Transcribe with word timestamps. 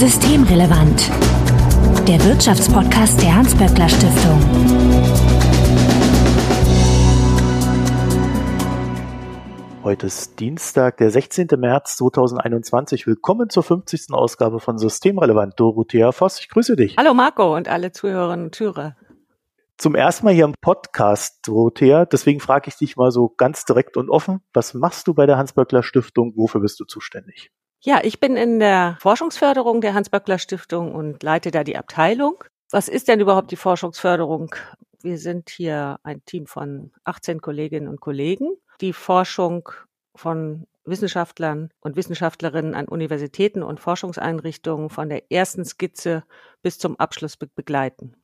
Systemrelevant. 0.00 1.10
Der 2.08 2.24
Wirtschaftspodcast 2.24 3.20
der 3.20 3.36
Hans-Böckler 3.36 3.86
Stiftung. 3.86 4.40
Heute 9.84 10.06
ist 10.06 10.40
Dienstag, 10.40 10.96
der 10.96 11.10
16. 11.10 11.48
März 11.58 11.98
2021. 11.98 13.06
Willkommen 13.06 13.50
zur 13.50 13.62
50. 13.62 14.14
Ausgabe 14.14 14.58
von 14.58 14.78
Systemrelevant. 14.78 15.60
Dorothea 15.60 16.12
Voss, 16.12 16.40
ich 16.40 16.48
grüße 16.48 16.76
dich. 16.76 16.96
Hallo 16.96 17.12
Marco 17.12 17.54
und 17.54 17.68
alle 17.68 17.92
Zuhörerinnen 17.92 18.46
und 18.46 18.54
Zuhörer. 18.54 18.96
Zum 19.76 19.94
ersten 19.94 20.24
Mal 20.24 20.32
hier 20.32 20.46
im 20.46 20.54
Podcast, 20.62 21.46
Dorothea. 21.46 22.06
Deswegen 22.06 22.40
frage 22.40 22.68
ich 22.68 22.76
dich 22.76 22.96
mal 22.96 23.10
so 23.10 23.28
ganz 23.36 23.66
direkt 23.66 23.98
und 23.98 24.08
offen. 24.08 24.40
Was 24.54 24.72
machst 24.72 25.08
du 25.08 25.12
bei 25.12 25.26
der 25.26 25.36
Hans-Böckler 25.36 25.82
Stiftung? 25.82 26.32
Wofür 26.36 26.62
bist 26.62 26.80
du 26.80 26.86
zuständig? 26.86 27.50
Ja, 27.82 28.00
ich 28.02 28.20
bin 28.20 28.36
in 28.36 28.60
der 28.60 28.98
Forschungsförderung 29.00 29.80
der 29.80 29.94
Hans-Böckler 29.94 30.38
Stiftung 30.38 30.94
und 30.94 31.22
leite 31.22 31.50
da 31.50 31.64
die 31.64 31.78
Abteilung. 31.78 32.44
Was 32.70 32.88
ist 32.88 33.08
denn 33.08 33.20
überhaupt 33.20 33.50
die 33.52 33.56
Forschungsförderung? 33.56 34.54
Wir 35.00 35.16
sind 35.16 35.48
hier 35.48 35.98
ein 36.02 36.22
Team 36.26 36.46
von 36.46 36.92
18 37.04 37.40
Kolleginnen 37.40 37.88
und 37.88 37.98
Kollegen, 37.98 38.50
die 38.82 38.92
Forschung 38.92 39.70
von 40.14 40.66
Wissenschaftlern 40.84 41.70
und 41.80 41.96
Wissenschaftlerinnen 41.96 42.74
an 42.74 42.86
Universitäten 42.86 43.62
und 43.62 43.80
Forschungseinrichtungen 43.80 44.90
von 44.90 45.08
der 45.08 45.32
ersten 45.32 45.64
Skizze 45.64 46.24
bis 46.60 46.78
zum 46.78 47.00
Abschluss 47.00 47.38
be 47.38 47.46
begleiten. 47.46 48.14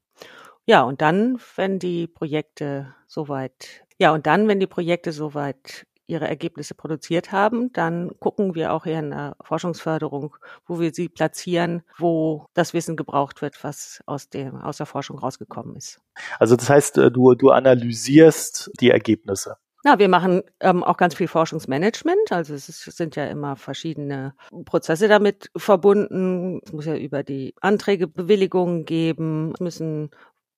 Ja, 0.67 0.83
und 0.83 1.01
dann, 1.01 1.41
wenn 1.55 1.79
die 1.79 2.09
Projekte 2.09 2.95
soweit, 3.07 3.85
ja, 3.99 4.13
und 4.13 4.27
dann, 4.27 4.49
wenn 4.49 4.61
die 4.61 4.67
Projekte 4.67 5.13
soweit 5.13 5.87
ihre 6.07 6.29
Ergebnisse 6.29 6.75
produziert 6.75 7.33
haben, 7.33 7.73
dann 7.73 8.13
gucken 8.21 8.55
wir 8.55 8.73
auch 8.73 8.85
hier 8.85 8.99
in 8.99 9.11
der 9.11 9.37
Forschungsförderung, 9.43 10.37
wo 10.67 10.81
wir 10.81 10.93
sie 10.93 11.09
platzieren, 11.09 11.83
wo 11.99 12.47
das 12.55 12.75
Wissen 12.75 12.97
gebraucht 12.97 13.43
wird, 13.43 13.63
was 13.65 14.03
aus 14.07 14.29
dem, 14.29 14.57
aus 14.57 14.79
der 14.79 14.87
Forschung 14.87 15.19
rausgekommen 15.19 15.77
ist. 15.77 16.01
Also 16.39 16.57
das 16.57 16.71
heißt, 16.71 16.99
äh, 16.99 17.11
du, 17.11 17.35
du 17.35 17.51
analysierst 17.51 18.71
die 18.81 18.91
Ergebnisse. 18.91 19.57
Na, 19.85 20.01
wir 20.01 20.09
machen 20.09 20.43
ähm, 20.59 20.83
auch 20.83 20.97
ganz 20.97 21.15
viel 21.15 21.29
Forschungsmanagement. 21.29 22.33
Also 22.33 22.55
es, 22.55 22.69
ist, 22.69 22.89
es 22.89 22.97
sind 22.97 23.15
ja 23.15 23.27
immer 23.27 23.55
verschiedene 23.55 24.35
Prozesse 24.65 25.07
damit 25.07 25.49
verbunden. 25.57 26.61
Es 26.65 26.73
muss 26.73 26.87
ja 26.87 26.97
über 26.97 27.23
die 27.23 27.55
Anträge 27.61 28.09
Bewilligungen 28.09 28.85
geben, 28.85 29.53
es 29.55 29.61
müssen 29.61 30.11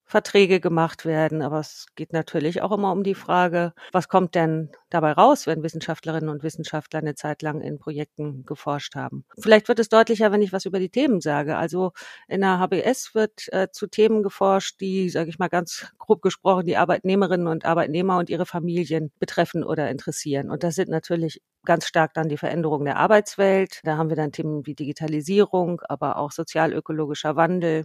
Verträge 0.08 0.58
gemacht 0.58 1.04
werden. 1.04 1.42
Aber 1.42 1.60
es 1.60 1.86
geht 1.94 2.12
natürlich 2.12 2.62
auch 2.62 2.72
immer 2.72 2.90
um 2.92 3.04
die 3.04 3.14
Frage, 3.14 3.74
was 3.92 4.08
kommt 4.08 4.34
denn 4.34 4.70
dabei 4.88 5.12
raus, 5.12 5.46
wenn 5.46 5.62
Wissenschaftlerinnen 5.62 6.30
und 6.30 6.42
Wissenschaftler 6.42 7.00
eine 7.00 7.14
Zeit 7.14 7.42
lang 7.42 7.60
in 7.60 7.78
Projekten 7.78 8.44
geforscht 8.46 8.94
haben. 8.94 9.24
Vielleicht 9.38 9.68
wird 9.68 9.78
es 9.78 9.90
deutlicher, 9.90 10.32
wenn 10.32 10.40
ich 10.40 10.52
was 10.52 10.64
über 10.64 10.78
die 10.78 10.88
Themen 10.88 11.20
sage. 11.20 11.56
Also 11.56 11.92
in 12.26 12.40
der 12.40 12.58
HBS 12.58 13.14
wird 13.14 13.52
äh, 13.52 13.68
zu 13.70 13.86
Themen 13.86 14.22
geforscht, 14.22 14.80
die, 14.80 15.10
sage 15.10 15.28
ich 15.28 15.38
mal 15.38 15.48
ganz 15.48 15.86
grob 15.98 16.22
gesprochen, 16.22 16.64
die 16.64 16.78
Arbeitnehmerinnen 16.78 17.46
und 17.46 17.66
Arbeitnehmer 17.66 18.16
und 18.16 18.30
ihre 18.30 18.46
Familien 18.46 19.12
betreffen 19.18 19.62
oder 19.62 19.90
interessieren. 19.90 20.50
Und 20.50 20.62
das 20.62 20.74
sind 20.74 20.88
natürlich 20.88 21.42
ganz 21.64 21.86
stark 21.86 22.14
dann 22.14 22.30
die 22.30 22.38
Veränderung 22.38 22.86
der 22.86 22.96
Arbeitswelt. 22.96 23.80
Da 23.84 23.98
haben 23.98 24.08
wir 24.08 24.16
dann 24.16 24.32
Themen 24.32 24.64
wie 24.64 24.74
Digitalisierung, 24.74 25.82
aber 25.86 26.16
auch 26.16 26.32
sozialökologischer 26.32 27.36
Wandel, 27.36 27.84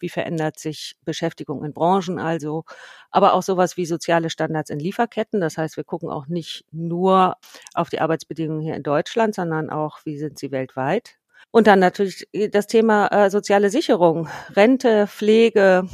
wie 0.00 0.08
verändert 0.08 0.58
sich 0.58 0.96
Beschäftigung 1.04 1.64
in 1.64 1.72
Branchen 1.72 2.18
also, 2.18 2.64
aber 3.10 3.34
auch 3.34 3.42
sowas 3.42 3.76
wie 3.76 3.86
soziale 3.86 4.30
Standards 4.30 4.70
in 4.70 4.80
Lieferketten. 4.80 5.40
Das 5.40 5.58
heißt, 5.58 5.76
wir 5.76 5.84
gucken 5.84 6.10
auch 6.10 6.26
nicht 6.26 6.64
nur 6.72 7.36
auf 7.74 7.90
die 7.90 8.00
Arbeitsbedingungen 8.00 8.62
hier 8.62 8.74
in 8.74 8.82
Deutschland, 8.82 9.34
sondern 9.34 9.70
auch, 9.70 10.00
wie 10.04 10.18
sind 10.18 10.38
sie 10.38 10.50
weltweit. 10.50 11.16
Und 11.50 11.66
dann 11.66 11.80
natürlich 11.80 12.28
das 12.50 12.66
Thema 12.66 13.08
äh, 13.08 13.30
soziale 13.30 13.70
Sicherung, 13.70 14.28
Rente, 14.54 15.06
Pflege. 15.06 15.88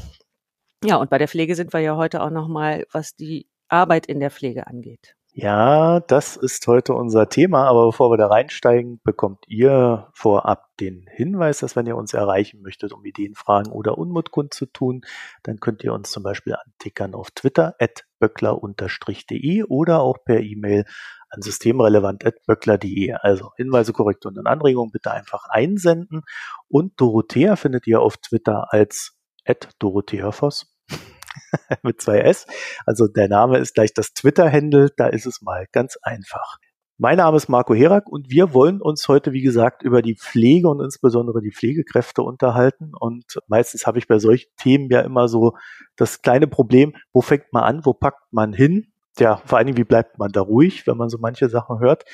Ja, 0.85 0.97
und 0.97 1.11
bei 1.11 1.19
der 1.19 1.29
Pflege 1.29 1.55
sind 1.55 1.73
wir 1.73 1.81
ja 1.81 1.97
heute 1.97 2.23
auch 2.23 2.31
nochmal, 2.31 2.85
was 2.93 3.17
die 3.17 3.47
Arbeit 3.69 4.07
in 4.07 4.21
der 4.21 4.31
Pflege 4.31 4.67
angeht. 4.67 5.17
Ja, 5.39 6.01
das 6.01 6.37
ist 6.37 6.67
heute 6.67 6.95
unser 6.95 7.29
Thema, 7.29 7.69
aber 7.69 7.85
bevor 7.85 8.11
wir 8.11 8.17
da 8.17 8.27
reinsteigen, 8.29 9.03
bekommt 9.05 9.45
ihr 9.47 10.09
vorab 10.15 10.75
den 10.81 11.05
Hinweis, 11.11 11.59
dass 11.59 11.77
wenn 11.77 11.85
ihr 11.85 11.95
uns 11.99 12.15
erreichen 12.15 12.63
möchtet, 12.63 12.95
um 12.95 13.05
Ideen, 13.05 13.35
Fragen 13.35 13.71
oder 13.71 13.99
Unmut 13.99 14.31
kundzutun, 14.31 15.03
dann 15.43 15.61
könnt 15.61 15.85
ihr 15.85 15.93
uns 15.93 16.11
zum 16.11 16.23
Beispiel 16.23 16.55
antickern 16.55 17.15
auf 17.15 17.33
Twitter 17.33 17.75
at 17.79 18.07
böckler-de 18.19 19.65
oder 19.65 20.01
auch 20.01 20.25
per 20.25 20.41
E-Mail 20.41 20.87
an 21.29 21.43
systemrelevant.böckler.de. 21.43 23.13
Also 23.21 23.51
Hinweise, 23.59 23.93
Korrekturen 23.93 24.39
und 24.39 24.47
Anregungen 24.47 24.91
bitte 24.91 25.11
einfach 25.11 25.51
einsenden. 25.51 26.23
Und 26.67 26.99
Dorothea 26.99 27.57
findet 27.57 27.87
ihr 27.87 28.01
auf 28.01 28.17
Twitter 28.17 28.73
als 28.73 29.19
at 29.45 29.69
Dorothea 29.81 30.33
Voss. 30.33 30.75
mit 31.83 32.01
zwei 32.01 32.21
S. 32.21 32.47
Also 32.85 33.09
der 33.09 33.29
Name 33.29 33.59
ist 33.59 33.75
gleich 33.75 33.95
das 33.95 34.13
Twitter-Handle, 34.13 34.91
da 34.97 35.07
ist 35.09 35.27
es 35.27 35.43
mal 35.43 35.67
ganz 35.73 35.99
einfach. 36.03 36.59
Mein 36.99 37.19
Name 37.19 37.37
ist 37.37 37.51
Marco 37.51 37.75
Herak 37.75 38.09
und 38.09 38.31
wir 38.31 38.55
wollen 38.55 38.81
uns 38.81 39.07
heute, 39.07 39.35
wie 39.35 39.43
gesagt, 39.43 39.83
über 39.83 40.01
die 40.01 40.17
Pflege 40.17 40.69
und 40.69 40.81
insbesondere 40.81 41.43
die 41.43 41.53
Pflegekräfte 41.53 42.23
unterhalten. 42.23 42.93
Und 42.99 43.39
meistens 43.49 43.87
habe 43.87 43.99
ich 43.99 44.09
bei 44.09 44.19
solchen 44.19 44.49
Themen 44.57 44.89
ja 44.89 45.03
immer 45.03 45.29
so 45.29 45.59
das 45.97 46.23
kleine 46.23 46.47
Problem, 46.47 46.95
wo 47.13 47.21
fängt 47.21 47.53
man 47.53 47.65
an, 47.65 47.85
wo 47.85 47.93
packt 47.93 48.33
man 48.33 48.55
hin? 48.55 48.95
Ja, 49.19 49.37
vor 49.45 49.59
allen 49.59 49.67
Dingen, 49.67 49.79
wie 49.79 49.85
bleibt 49.85 50.19
man 50.19 50.31
da 50.31 50.41
ruhig, 50.41 50.87
wenn 50.87 50.97
man 50.97 51.09
so 51.09 51.19
manche 51.19 51.49
Sachen 51.49 51.81
hört. 51.81 52.05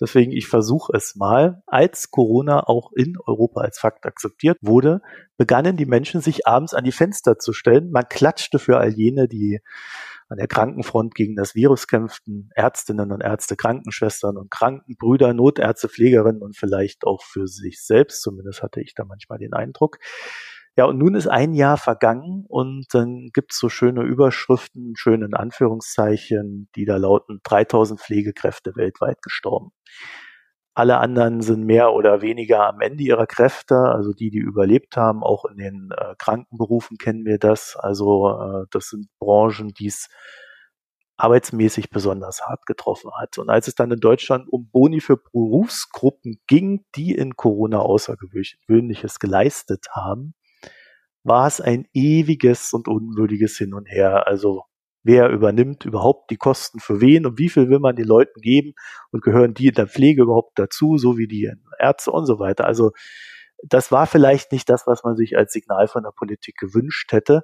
Deswegen, 0.00 0.32
ich 0.32 0.46
versuche 0.46 0.92
es 0.96 1.16
mal. 1.16 1.62
Als 1.66 2.10
Corona 2.10 2.66
auch 2.66 2.92
in 2.92 3.16
Europa 3.26 3.60
als 3.62 3.78
Fakt 3.78 4.06
akzeptiert 4.06 4.58
wurde, 4.60 5.00
begannen 5.36 5.76
die 5.76 5.86
Menschen 5.86 6.20
sich 6.20 6.46
abends 6.46 6.74
an 6.74 6.84
die 6.84 6.92
Fenster 6.92 7.38
zu 7.38 7.52
stellen. 7.52 7.90
Man 7.90 8.08
klatschte 8.08 8.58
für 8.58 8.78
all 8.78 8.90
jene, 8.90 9.28
die 9.28 9.60
an 10.30 10.38
der 10.38 10.46
Krankenfront 10.46 11.14
gegen 11.14 11.34
das 11.34 11.56
Virus 11.56 11.88
kämpften, 11.88 12.50
Ärztinnen 12.54 13.10
und 13.10 13.20
Ärzte, 13.20 13.56
Krankenschwestern 13.56 14.36
und 14.36 14.50
Krankenbrüder, 14.50 15.34
Notärzte, 15.34 15.88
Pflegerinnen 15.88 16.40
und 16.40 16.56
vielleicht 16.56 17.04
auch 17.04 17.22
für 17.22 17.48
sich 17.48 17.84
selbst, 17.84 18.22
zumindest 18.22 18.62
hatte 18.62 18.80
ich 18.80 18.94
da 18.94 19.04
manchmal 19.04 19.38
den 19.38 19.54
Eindruck. 19.54 19.98
Ja, 20.80 20.86
und 20.86 20.96
nun 20.96 21.14
ist 21.14 21.26
ein 21.26 21.52
Jahr 21.52 21.76
vergangen 21.76 22.46
und 22.48 22.86
dann 22.94 23.28
gibt's 23.34 23.58
so 23.58 23.68
schöne 23.68 24.00
Überschriften, 24.00 24.94
schöne 24.96 25.28
Anführungszeichen, 25.38 26.70
die 26.74 26.86
da 26.86 26.96
lauten 26.96 27.40
3000 27.42 28.00
Pflegekräfte 28.00 28.72
weltweit 28.76 29.20
gestorben. 29.20 29.72
Alle 30.72 30.96
anderen 30.96 31.42
sind 31.42 31.66
mehr 31.66 31.92
oder 31.92 32.22
weniger 32.22 32.66
am 32.66 32.80
Ende 32.80 33.04
ihrer 33.04 33.26
Kräfte, 33.26 33.76
also 33.76 34.14
die, 34.14 34.30
die 34.30 34.38
überlebt 34.38 34.96
haben, 34.96 35.22
auch 35.22 35.44
in 35.44 35.58
den 35.58 35.90
äh, 35.94 36.14
Krankenberufen 36.16 36.96
kennen 36.96 37.26
wir 37.26 37.36
das. 37.36 37.76
Also 37.76 38.30
äh, 38.30 38.64
das 38.70 38.88
sind 38.88 39.08
Branchen, 39.18 39.74
die 39.74 39.88
es 39.88 40.08
arbeitsmäßig 41.18 41.90
besonders 41.90 42.40
hart 42.40 42.64
getroffen 42.64 43.10
hat. 43.20 43.36
Und 43.36 43.50
als 43.50 43.68
es 43.68 43.74
dann 43.74 43.90
in 43.90 44.00
Deutschland 44.00 44.48
um 44.50 44.70
Boni 44.70 45.00
für 45.00 45.18
Berufsgruppen 45.18 46.40
ging, 46.46 46.86
die 46.96 47.14
in 47.14 47.36
Corona 47.36 47.80
Außergewöhnliches 47.80 49.18
geleistet 49.18 49.84
haben, 49.94 50.32
war 51.22 51.46
es 51.46 51.60
ein 51.60 51.86
ewiges 51.92 52.72
und 52.72 52.88
unwürdiges 52.88 53.56
Hin 53.56 53.74
und 53.74 53.86
Her. 53.86 54.26
Also 54.26 54.64
wer 55.02 55.30
übernimmt 55.30 55.84
überhaupt 55.84 56.30
die 56.30 56.36
Kosten 56.36 56.80
für 56.80 57.00
wen 57.00 57.26
und 57.26 57.38
wie 57.38 57.48
viel 57.48 57.68
will 57.68 57.78
man 57.78 57.96
den 57.96 58.06
Leuten 58.06 58.40
geben 58.40 58.74
und 59.12 59.22
gehören 59.22 59.54
die 59.54 59.68
in 59.68 59.74
der 59.74 59.86
Pflege 59.86 60.22
überhaupt 60.22 60.58
dazu, 60.58 60.98
so 60.98 61.16
wie 61.16 61.26
die 61.26 61.50
Ärzte 61.78 62.10
und 62.10 62.26
so 62.26 62.38
weiter. 62.38 62.64
Also 62.66 62.92
das 63.62 63.92
war 63.92 64.06
vielleicht 64.06 64.52
nicht 64.52 64.68
das, 64.68 64.86
was 64.86 65.04
man 65.04 65.16
sich 65.16 65.36
als 65.36 65.52
Signal 65.52 65.88
von 65.88 66.02
der 66.02 66.12
Politik 66.12 66.56
gewünscht 66.56 67.12
hätte. 67.12 67.42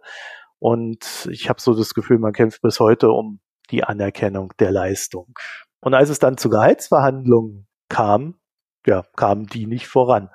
Und 0.59 1.29
ich 1.31 1.49
habe 1.49 1.61
so 1.61 1.75
das 1.75 1.95
Gefühl, 1.95 2.19
man 2.19 2.33
kämpft 2.33 2.63
bis 2.63 2.81
heute 2.81 3.11
um 3.11 3.41
die 3.71 3.85
Anerkennung 3.85 4.53
der 4.59 4.71
Leistung. 4.71 5.35
Und 5.81 5.95
als 5.95 6.09
es 6.09 6.19
dann 6.19 6.39
zu 6.39 6.49
Gehaltsverhandlungen 6.49 7.67
kam, 7.89 8.39
ja, 8.87 9.05
kamen 9.17 9.47
die 9.47 9.67
nicht 9.67 9.89
voran. 9.89 10.31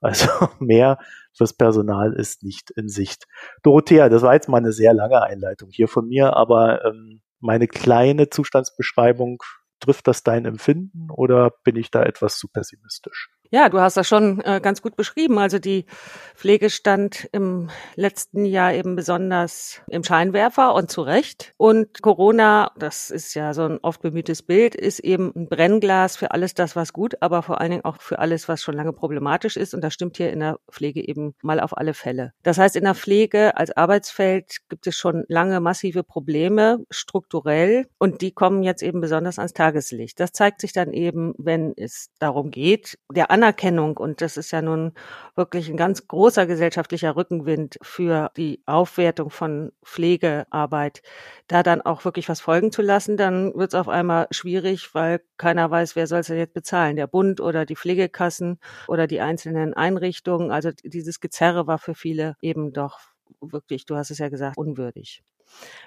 Also 0.00 0.28
mehr 0.58 0.98
fürs 1.32 1.52
Personal 1.52 2.12
ist 2.12 2.42
nicht 2.42 2.70
in 2.70 2.88
Sicht. 2.88 3.26
Dorothea, 3.62 4.08
das 4.08 4.22
war 4.22 4.34
jetzt 4.34 4.48
mal 4.48 4.58
eine 4.58 4.72
sehr 4.72 4.94
lange 4.94 5.22
Einleitung 5.22 5.70
hier 5.70 5.88
von 5.88 6.08
mir, 6.08 6.36
aber 6.36 6.84
ähm, 6.84 7.20
meine 7.40 7.68
kleine 7.68 8.30
Zustandsbeschreibung, 8.30 9.42
trifft 9.80 10.06
das 10.08 10.22
dein 10.22 10.44
Empfinden 10.44 11.10
oder 11.10 11.50
bin 11.64 11.76
ich 11.76 11.90
da 11.90 12.02
etwas 12.02 12.38
zu 12.38 12.48
pessimistisch? 12.48 13.30
Ja, 13.50 13.68
du 13.68 13.80
hast 13.80 13.96
das 13.96 14.08
schon 14.08 14.40
äh, 14.42 14.60
ganz 14.60 14.82
gut 14.82 14.96
beschrieben. 14.96 15.38
Also 15.38 15.58
die 15.58 15.86
Pflege 16.34 16.70
stand 16.70 17.28
im 17.32 17.70
letzten 17.94 18.44
Jahr 18.44 18.74
eben 18.74 18.96
besonders 18.96 19.80
im 19.88 20.04
Scheinwerfer 20.04 20.74
und 20.74 20.90
zu 20.90 21.02
Recht. 21.02 21.54
Und 21.56 22.02
Corona, 22.02 22.72
das 22.78 23.10
ist 23.10 23.34
ja 23.34 23.54
so 23.54 23.62
ein 23.62 23.78
oft 23.82 24.02
bemühtes 24.02 24.42
Bild, 24.42 24.74
ist 24.74 25.00
eben 25.00 25.32
ein 25.34 25.48
Brennglas 25.48 26.16
für 26.16 26.32
alles 26.32 26.54
das, 26.54 26.76
was 26.76 26.92
gut, 26.92 27.14
aber 27.20 27.42
vor 27.42 27.60
allen 27.60 27.70
Dingen 27.70 27.84
auch 27.84 28.00
für 28.00 28.18
alles, 28.18 28.48
was 28.48 28.62
schon 28.62 28.74
lange 28.74 28.92
problematisch 28.92 29.56
ist. 29.56 29.74
Und 29.74 29.82
das 29.82 29.94
stimmt 29.94 30.16
hier 30.16 30.32
in 30.32 30.40
der 30.40 30.58
Pflege 30.70 31.06
eben 31.06 31.34
mal 31.42 31.60
auf 31.60 31.76
alle 31.76 31.94
Fälle. 31.94 32.32
Das 32.42 32.58
heißt, 32.58 32.76
in 32.76 32.84
der 32.84 32.94
Pflege 32.94 33.56
als 33.56 33.76
Arbeitsfeld 33.76 34.58
gibt 34.68 34.86
es 34.86 34.96
schon 34.96 35.24
lange 35.28 35.60
massive 35.60 36.02
Probleme 36.02 36.78
strukturell 36.90 37.86
und 37.98 38.20
die 38.22 38.32
kommen 38.32 38.62
jetzt 38.62 38.82
eben 38.82 39.00
besonders 39.00 39.38
ans 39.38 39.52
Tageslicht. 39.52 40.20
Das 40.20 40.32
zeigt 40.32 40.60
sich 40.60 40.72
dann 40.72 40.92
eben, 40.92 41.34
wenn 41.38 41.72
es 41.76 42.10
darum 42.18 42.50
geht, 42.50 42.98
der 43.10 43.30
Anerkennung. 43.36 43.98
Und 43.98 44.22
das 44.22 44.38
ist 44.38 44.50
ja 44.50 44.62
nun 44.62 44.92
wirklich 45.34 45.68
ein 45.68 45.76
ganz 45.76 46.08
großer 46.08 46.46
gesellschaftlicher 46.46 47.16
Rückenwind 47.16 47.78
für 47.82 48.30
die 48.36 48.62
Aufwertung 48.64 49.28
von 49.30 49.72
Pflegearbeit, 49.84 51.02
da 51.46 51.62
dann 51.62 51.82
auch 51.82 52.04
wirklich 52.06 52.28
was 52.30 52.40
folgen 52.40 52.72
zu 52.72 52.80
lassen, 52.80 53.18
dann 53.18 53.54
wird 53.54 53.72
es 53.72 53.74
auf 53.74 53.88
einmal 53.88 54.26
schwierig, 54.30 54.94
weil 54.94 55.20
keiner 55.36 55.70
weiß, 55.70 55.96
wer 55.96 56.06
soll 56.06 56.20
es 56.20 56.28
denn 56.28 56.38
jetzt 56.38 56.54
bezahlen, 56.54 56.96
der 56.96 57.06
Bund 57.06 57.40
oder 57.40 57.66
die 57.66 57.76
Pflegekassen 57.76 58.58
oder 58.88 59.06
die 59.06 59.20
einzelnen 59.20 59.74
Einrichtungen. 59.74 60.50
Also 60.50 60.70
dieses 60.82 61.20
Gezerre 61.20 61.66
war 61.66 61.78
für 61.78 61.94
viele 61.94 62.36
eben 62.40 62.72
doch 62.72 62.98
wirklich, 63.40 63.84
du 63.84 63.96
hast 63.96 64.10
es 64.10 64.18
ja 64.18 64.28
gesagt, 64.30 64.56
unwürdig. 64.56 65.22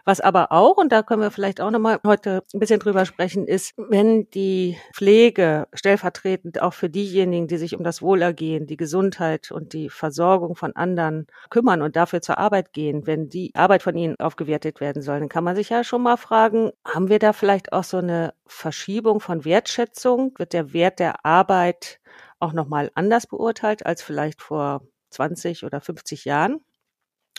Was 0.05 0.19
aber 0.21 0.51
auch, 0.51 0.77
und 0.77 0.91
da 0.91 1.03
können 1.03 1.21
wir 1.21 1.31
vielleicht 1.31 1.61
auch 1.61 1.71
nochmal 1.71 1.99
heute 2.05 2.43
ein 2.53 2.59
bisschen 2.59 2.79
drüber 2.79 3.05
sprechen, 3.05 3.47
ist, 3.47 3.73
wenn 3.77 4.29
die 4.31 4.77
Pflege 4.93 5.67
stellvertretend 5.73 6.61
auch 6.61 6.73
für 6.73 6.89
diejenigen, 6.89 7.47
die 7.47 7.57
sich 7.57 7.75
um 7.75 7.83
das 7.83 8.01
Wohlergehen, 8.01 8.65
die 8.65 8.77
Gesundheit 8.77 9.51
und 9.51 9.73
die 9.73 9.89
Versorgung 9.89 10.55
von 10.55 10.75
anderen 10.75 11.27
kümmern 11.49 11.81
und 11.81 11.95
dafür 11.95 12.21
zur 12.21 12.37
Arbeit 12.37 12.73
gehen, 12.73 13.05
wenn 13.07 13.29
die 13.29 13.51
Arbeit 13.55 13.83
von 13.83 13.95
ihnen 13.95 14.15
aufgewertet 14.19 14.79
werden 14.81 15.01
soll, 15.01 15.19
dann 15.19 15.29
kann 15.29 15.43
man 15.43 15.55
sich 15.55 15.69
ja 15.69 15.83
schon 15.83 16.01
mal 16.01 16.17
fragen, 16.17 16.71
haben 16.85 17.09
wir 17.09 17.19
da 17.19 17.33
vielleicht 17.33 17.73
auch 17.73 17.83
so 17.83 17.97
eine 17.97 18.33
Verschiebung 18.47 19.19
von 19.19 19.45
Wertschätzung? 19.45 20.33
Wird 20.37 20.53
der 20.53 20.73
Wert 20.73 20.99
der 20.99 21.25
Arbeit 21.25 21.99
auch 22.39 22.53
nochmal 22.53 22.91
anders 22.95 23.27
beurteilt 23.27 23.85
als 23.85 24.01
vielleicht 24.01 24.41
vor 24.41 24.81
20 25.09 25.65
oder 25.65 25.81
50 25.81 26.25
Jahren? 26.25 26.61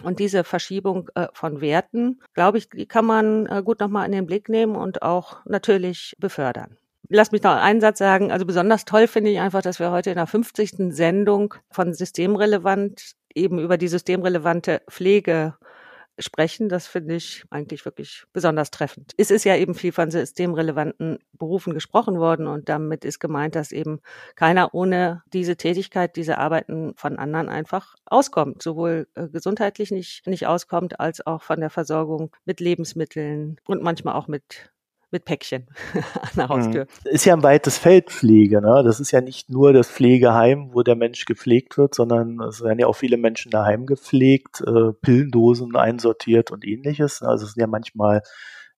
Und 0.03 0.19
diese 0.19 0.45
Verschiebung 0.45 1.11
äh, 1.15 1.29
von 1.33 1.61
Werten, 1.61 2.21
glaube 2.35 2.59
ich, 2.59 2.69
die 2.71 2.87
kann 2.87 3.05
man 3.05 3.47
äh, 3.47 3.63
gut 3.63 3.81
nochmal 3.81 4.07
in 4.07 4.13
den 4.13 4.27
Blick 4.27 4.49
nehmen 4.49 4.77
und 4.77 5.03
auch 5.03 5.45
natürlich 5.45 6.17
befördern. 6.19 6.77
Lass 7.09 7.33
mich 7.33 7.43
noch 7.43 7.57
einen 7.57 7.81
Satz 7.81 7.99
sagen. 7.99 8.31
Also 8.31 8.47
besonders 8.47 8.85
toll 8.85 9.09
finde 9.09 9.31
ich 9.31 9.41
einfach, 9.41 9.63
dass 9.63 9.81
wir 9.81 9.91
heute 9.91 10.11
in 10.11 10.17
der 10.17 10.27
50. 10.27 10.95
Sendung 10.95 11.55
von 11.71 11.93
Systemrelevant 11.93 13.17
eben 13.35 13.59
über 13.59 13.77
die 13.77 13.89
systemrelevante 13.89 14.83
Pflege 14.89 15.55
sprechen. 16.21 16.69
Das 16.69 16.87
finde 16.87 17.17
ich 17.17 17.45
eigentlich 17.51 17.85
wirklich 17.85 18.25
besonders 18.33 18.71
treffend. 18.71 19.13
Es 19.17 19.31
ist 19.31 19.45
ja 19.45 19.57
eben 19.57 19.75
viel 19.75 19.93
von 19.93 20.11
systemrelevanten 20.11 21.19
Berufen 21.33 21.75
gesprochen 21.75 22.19
worden 22.19 22.47
und 22.47 22.69
damit 22.69 23.05
ist 23.05 23.19
gemeint, 23.19 23.55
dass 23.55 23.73
eben 23.73 24.01
keiner 24.37 24.75
ohne 24.75 25.23
diese 25.33 25.57
Tätigkeit, 25.57 26.17
diese 26.17 26.39
Arbeiten 26.39 26.95
von 26.97 27.19
anderen 27.19 27.49
einfach 27.49 27.95
auskommt, 28.07 28.63
sowohl 28.63 29.09
äh, 29.15 29.29
gesundheitlich 29.29 29.91
nicht, 29.91 30.27
nicht 30.27 30.47
auskommt, 30.47 31.01
als 31.01 31.27
auch 31.27 31.43
von 31.43 31.61
der 31.61 31.71
Versorgung 31.71 32.35
mit 32.45 32.61
Lebensmitteln 32.61 33.57
und 33.67 33.83
manchmal 33.83 34.15
auch 34.15 34.29
mit 34.29 34.71
mit 35.11 35.25
Päckchen 35.25 35.67
an 35.95 36.31
der 36.37 36.45
mhm. 36.45 36.49
Haustür. 36.49 36.87
Ist 37.05 37.25
ja 37.25 37.35
ein 37.35 37.43
weites 37.43 37.79
Feld 37.79 38.11
Pflege. 38.11 38.61
Ne? 38.61 38.83
Das 38.85 39.01
ist 39.01 39.11
ja 39.11 39.21
nicht 39.21 39.51
nur 39.51 39.73
das 39.73 39.89
Pflegeheim, 39.89 40.71
wo 40.73 40.83
der 40.83 40.97
Mensch 40.97 41.25
gepflegt 41.25 41.79
wird, 41.79 41.95
sondern 41.95 42.41
es 42.41 42.63
werden 42.63 42.79
ja 42.79 42.87
auch 42.87 42.97
viele 42.97 43.17
Menschen 43.17 43.51
daheim 43.51 43.87
gepflegt, 43.87 44.63
äh, 44.67 44.93
Pillendosen 45.01 45.77
einsortiert 45.77 46.51
und 46.51 46.65
ähnliches. 46.65 47.23
Also 47.23 47.45
es 47.45 47.53
sind 47.53 47.61
ja 47.61 47.67
manchmal 47.67 48.23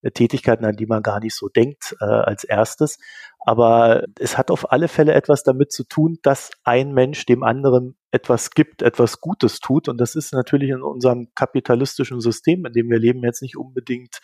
äh, 0.02 0.10
Tätigkeiten, 0.10 0.64
an 0.64 0.76
die 0.76 0.86
man 0.86 1.02
gar 1.02 1.20
nicht 1.20 1.34
so 1.34 1.48
denkt 1.48 1.96
äh, 2.00 2.04
als 2.04 2.44
erstes. 2.44 2.98
Aber 3.44 4.04
es 4.18 4.38
hat 4.38 4.50
auf 4.50 4.70
alle 4.70 4.88
Fälle 4.88 5.14
etwas 5.14 5.42
damit 5.42 5.72
zu 5.72 5.84
tun, 5.84 6.18
dass 6.22 6.50
ein 6.64 6.92
Mensch 6.92 7.26
dem 7.26 7.42
anderen 7.42 7.96
etwas 8.12 8.50
gibt, 8.50 8.82
etwas 8.82 9.20
Gutes 9.20 9.58
tut. 9.58 9.88
Und 9.88 9.98
das 10.00 10.14
ist 10.14 10.32
natürlich 10.32 10.70
in 10.70 10.82
unserem 10.82 11.28
kapitalistischen 11.34 12.20
System, 12.20 12.64
in 12.66 12.72
dem 12.72 12.88
wir 12.88 12.98
leben, 12.98 13.24
jetzt 13.24 13.42
nicht 13.42 13.56
unbedingt 13.56 14.20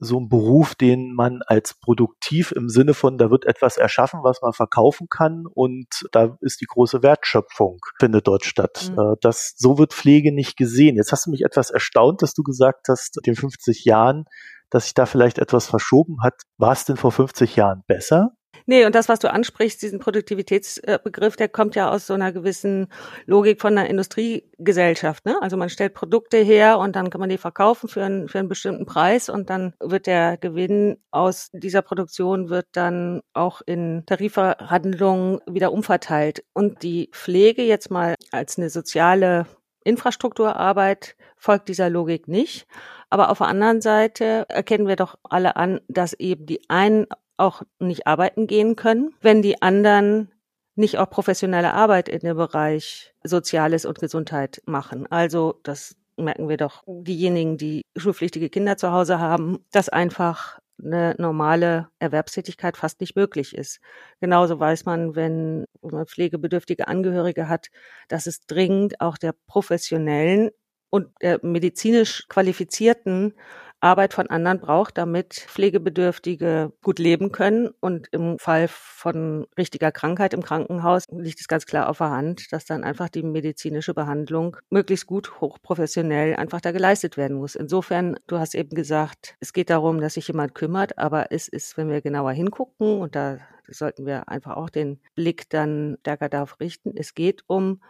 so 0.00 0.18
ein 0.18 0.28
Beruf, 0.28 0.74
den 0.74 1.14
man 1.14 1.40
als 1.46 1.74
produktiv 1.74 2.52
im 2.52 2.68
Sinne 2.68 2.94
von, 2.94 3.18
da 3.18 3.30
wird 3.30 3.44
etwas 3.44 3.76
erschaffen, 3.76 4.20
was 4.22 4.40
man 4.42 4.52
verkaufen 4.52 5.08
kann 5.08 5.44
und 5.46 5.86
da 6.12 6.36
ist 6.40 6.60
die 6.60 6.66
große 6.66 7.02
Wertschöpfung, 7.02 7.78
findet 7.98 8.26
dort 8.26 8.44
statt. 8.44 8.90
Mhm. 8.90 8.98
Äh, 8.98 9.16
das, 9.20 9.54
so 9.56 9.78
wird 9.78 9.92
Pflege 9.92 10.32
nicht 10.32 10.56
gesehen. 10.56 10.96
Jetzt 10.96 11.12
hast 11.12 11.26
du 11.26 11.30
mich 11.30 11.42
etwas 11.44 11.70
erstaunt, 11.70 12.22
dass 12.22 12.34
du 12.34 12.42
gesagt 12.42 12.88
hast, 12.88 13.18
in 13.18 13.22
den 13.22 13.36
50 13.36 13.84
Jahren, 13.84 14.24
dass 14.70 14.84
sich 14.84 14.94
da 14.94 15.06
vielleicht 15.06 15.38
etwas 15.38 15.66
verschoben 15.66 16.22
hat. 16.22 16.42
War 16.56 16.72
es 16.72 16.84
denn 16.84 16.96
vor 16.96 17.12
50 17.12 17.56
Jahren 17.56 17.82
besser? 17.86 18.30
Nee, 18.66 18.84
und 18.84 18.94
das, 18.94 19.08
was 19.08 19.18
du 19.18 19.30
ansprichst, 19.30 19.82
diesen 19.82 19.98
Produktivitätsbegriff, 19.98 21.36
der 21.36 21.48
kommt 21.48 21.74
ja 21.74 21.90
aus 21.90 22.06
so 22.06 22.14
einer 22.14 22.32
gewissen 22.32 22.88
Logik 23.26 23.60
von 23.60 23.76
einer 23.76 23.88
Industriegesellschaft. 23.88 25.24
Ne? 25.24 25.36
Also 25.40 25.56
man 25.56 25.68
stellt 25.68 25.94
Produkte 25.94 26.38
her 26.38 26.78
und 26.78 26.96
dann 26.96 27.10
kann 27.10 27.20
man 27.20 27.30
die 27.30 27.38
verkaufen 27.38 27.88
für 27.88 28.04
einen, 28.04 28.28
für 28.28 28.38
einen 28.38 28.48
bestimmten 28.48 28.86
Preis 28.86 29.28
und 29.28 29.50
dann 29.50 29.74
wird 29.80 30.06
der 30.06 30.36
Gewinn 30.36 30.98
aus 31.10 31.50
dieser 31.52 31.82
Produktion 31.82 32.48
wird 32.48 32.66
dann 32.72 33.22
auch 33.32 33.62
in 33.64 34.04
Tarifverhandlungen 34.06 35.40
wieder 35.46 35.72
umverteilt. 35.72 36.44
Und 36.52 36.82
die 36.82 37.10
Pflege 37.12 37.62
jetzt 37.62 37.90
mal 37.90 38.14
als 38.30 38.58
eine 38.58 38.70
soziale 38.70 39.46
Infrastrukturarbeit 39.84 41.16
folgt 41.36 41.68
dieser 41.68 41.90
Logik 41.90 42.28
nicht. 42.28 42.66
Aber 43.10 43.30
auf 43.30 43.38
der 43.38 43.48
anderen 43.48 43.82
Seite 43.82 44.46
erkennen 44.48 44.88
wir 44.88 44.96
doch 44.96 45.16
alle 45.22 45.56
an, 45.56 45.80
dass 45.88 46.14
eben 46.14 46.46
die 46.46 46.60
einen 46.70 47.06
auch 47.36 47.62
nicht 47.78 48.06
arbeiten 48.06 48.46
gehen 48.46 48.76
können, 48.76 49.14
wenn 49.20 49.42
die 49.42 49.62
anderen 49.62 50.30
nicht 50.74 50.98
auch 50.98 51.10
professionelle 51.10 51.74
Arbeit 51.74 52.08
in 52.08 52.20
dem 52.20 52.36
Bereich 52.36 53.14
Soziales 53.22 53.84
und 53.84 53.98
Gesundheit 53.98 54.62
machen. 54.66 55.06
Also 55.10 55.60
das 55.62 55.96
merken 56.16 56.48
wir 56.48 56.56
doch 56.56 56.82
diejenigen, 56.86 57.56
die 57.56 57.82
schulpflichtige 57.96 58.48
Kinder 58.48 58.76
zu 58.76 58.92
Hause 58.92 59.18
haben, 59.18 59.64
dass 59.70 59.88
einfach 59.88 60.58
eine 60.82 61.14
normale 61.18 61.88
Erwerbstätigkeit 61.98 62.76
fast 62.76 63.00
nicht 63.00 63.14
möglich 63.14 63.56
ist. 63.56 63.80
Genauso 64.20 64.58
weiß 64.58 64.84
man, 64.84 65.14
wenn 65.14 65.64
man 65.82 66.06
pflegebedürftige 66.06 66.88
Angehörige 66.88 67.48
hat, 67.48 67.68
dass 68.08 68.26
es 68.26 68.46
dringend 68.46 69.00
auch 69.00 69.16
der 69.16 69.34
professionellen 69.46 70.50
und 70.90 71.08
der 71.22 71.38
medizinisch 71.42 72.26
qualifizierten 72.28 73.34
Arbeit 73.82 74.14
von 74.14 74.28
anderen 74.28 74.60
braucht, 74.60 74.96
damit 74.96 75.34
Pflegebedürftige 75.34 76.72
gut 76.82 76.98
leben 76.98 77.32
können. 77.32 77.70
Und 77.80 78.08
im 78.12 78.38
Fall 78.38 78.68
von 78.68 79.46
richtiger 79.58 79.90
Krankheit 79.90 80.34
im 80.34 80.42
Krankenhaus 80.42 81.04
liegt 81.10 81.40
es 81.40 81.48
ganz 81.48 81.66
klar 81.66 81.88
auf 81.88 81.98
der 81.98 82.10
Hand, 82.10 82.52
dass 82.52 82.64
dann 82.64 82.84
einfach 82.84 83.08
die 83.08 83.24
medizinische 83.24 83.92
Behandlung 83.92 84.56
möglichst 84.70 85.06
gut, 85.06 85.40
hochprofessionell 85.40 86.36
einfach 86.36 86.60
da 86.60 86.70
geleistet 86.70 87.16
werden 87.16 87.36
muss. 87.36 87.56
Insofern, 87.56 88.16
du 88.28 88.38
hast 88.38 88.54
eben 88.54 88.70
gesagt, 88.70 89.34
es 89.40 89.52
geht 89.52 89.68
darum, 89.68 90.00
dass 90.00 90.14
sich 90.14 90.28
jemand 90.28 90.54
kümmert, 90.54 90.96
aber 90.98 91.32
es 91.32 91.48
ist, 91.48 91.76
wenn 91.76 91.90
wir 91.90 92.00
genauer 92.02 92.32
hingucken, 92.32 93.00
und 93.00 93.16
da 93.16 93.38
sollten 93.68 94.06
wir 94.06 94.28
einfach 94.28 94.56
auch 94.56 94.70
den 94.70 95.00
Blick 95.14 95.50
dann 95.50 95.96
stärker 96.00 96.28
darauf 96.28 96.60
richten, 96.60 96.92
es 96.96 97.14
geht 97.14 97.42
um 97.48 97.80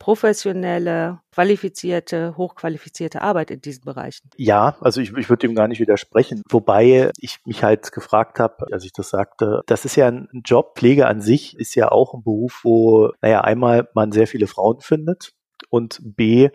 professionelle, 0.00 1.20
qualifizierte, 1.30 2.34
hochqualifizierte 2.36 3.20
Arbeit 3.20 3.50
in 3.50 3.60
diesen 3.60 3.84
Bereichen. 3.84 4.30
Ja, 4.36 4.76
also 4.80 5.00
ich, 5.00 5.12
ich 5.16 5.28
würde 5.28 5.46
dem 5.46 5.54
gar 5.54 5.68
nicht 5.68 5.78
widersprechen. 5.78 6.42
Wobei 6.48 7.12
ich 7.18 7.38
mich 7.44 7.62
halt 7.62 7.92
gefragt 7.92 8.40
habe, 8.40 8.66
als 8.72 8.84
ich 8.84 8.92
das 8.92 9.10
sagte, 9.10 9.62
das 9.66 9.84
ist 9.84 9.96
ja 9.96 10.08
ein 10.08 10.28
Job, 10.44 10.76
Pflege 10.76 11.06
an 11.06 11.20
sich 11.20 11.56
ist 11.56 11.74
ja 11.74 11.92
auch 11.92 12.14
ein 12.14 12.24
Beruf, 12.24 12.60
wo, 12.64 13.12
naja, 13.20 13.42
einmal 13.42 13.88
man 13.94 14.10
sehr 14.10 14.26
viele 14.26 14.46
Frauen 14.46 14.80
findet 14.80 15.34
und 15.68 16.00
B, 16.02 16.48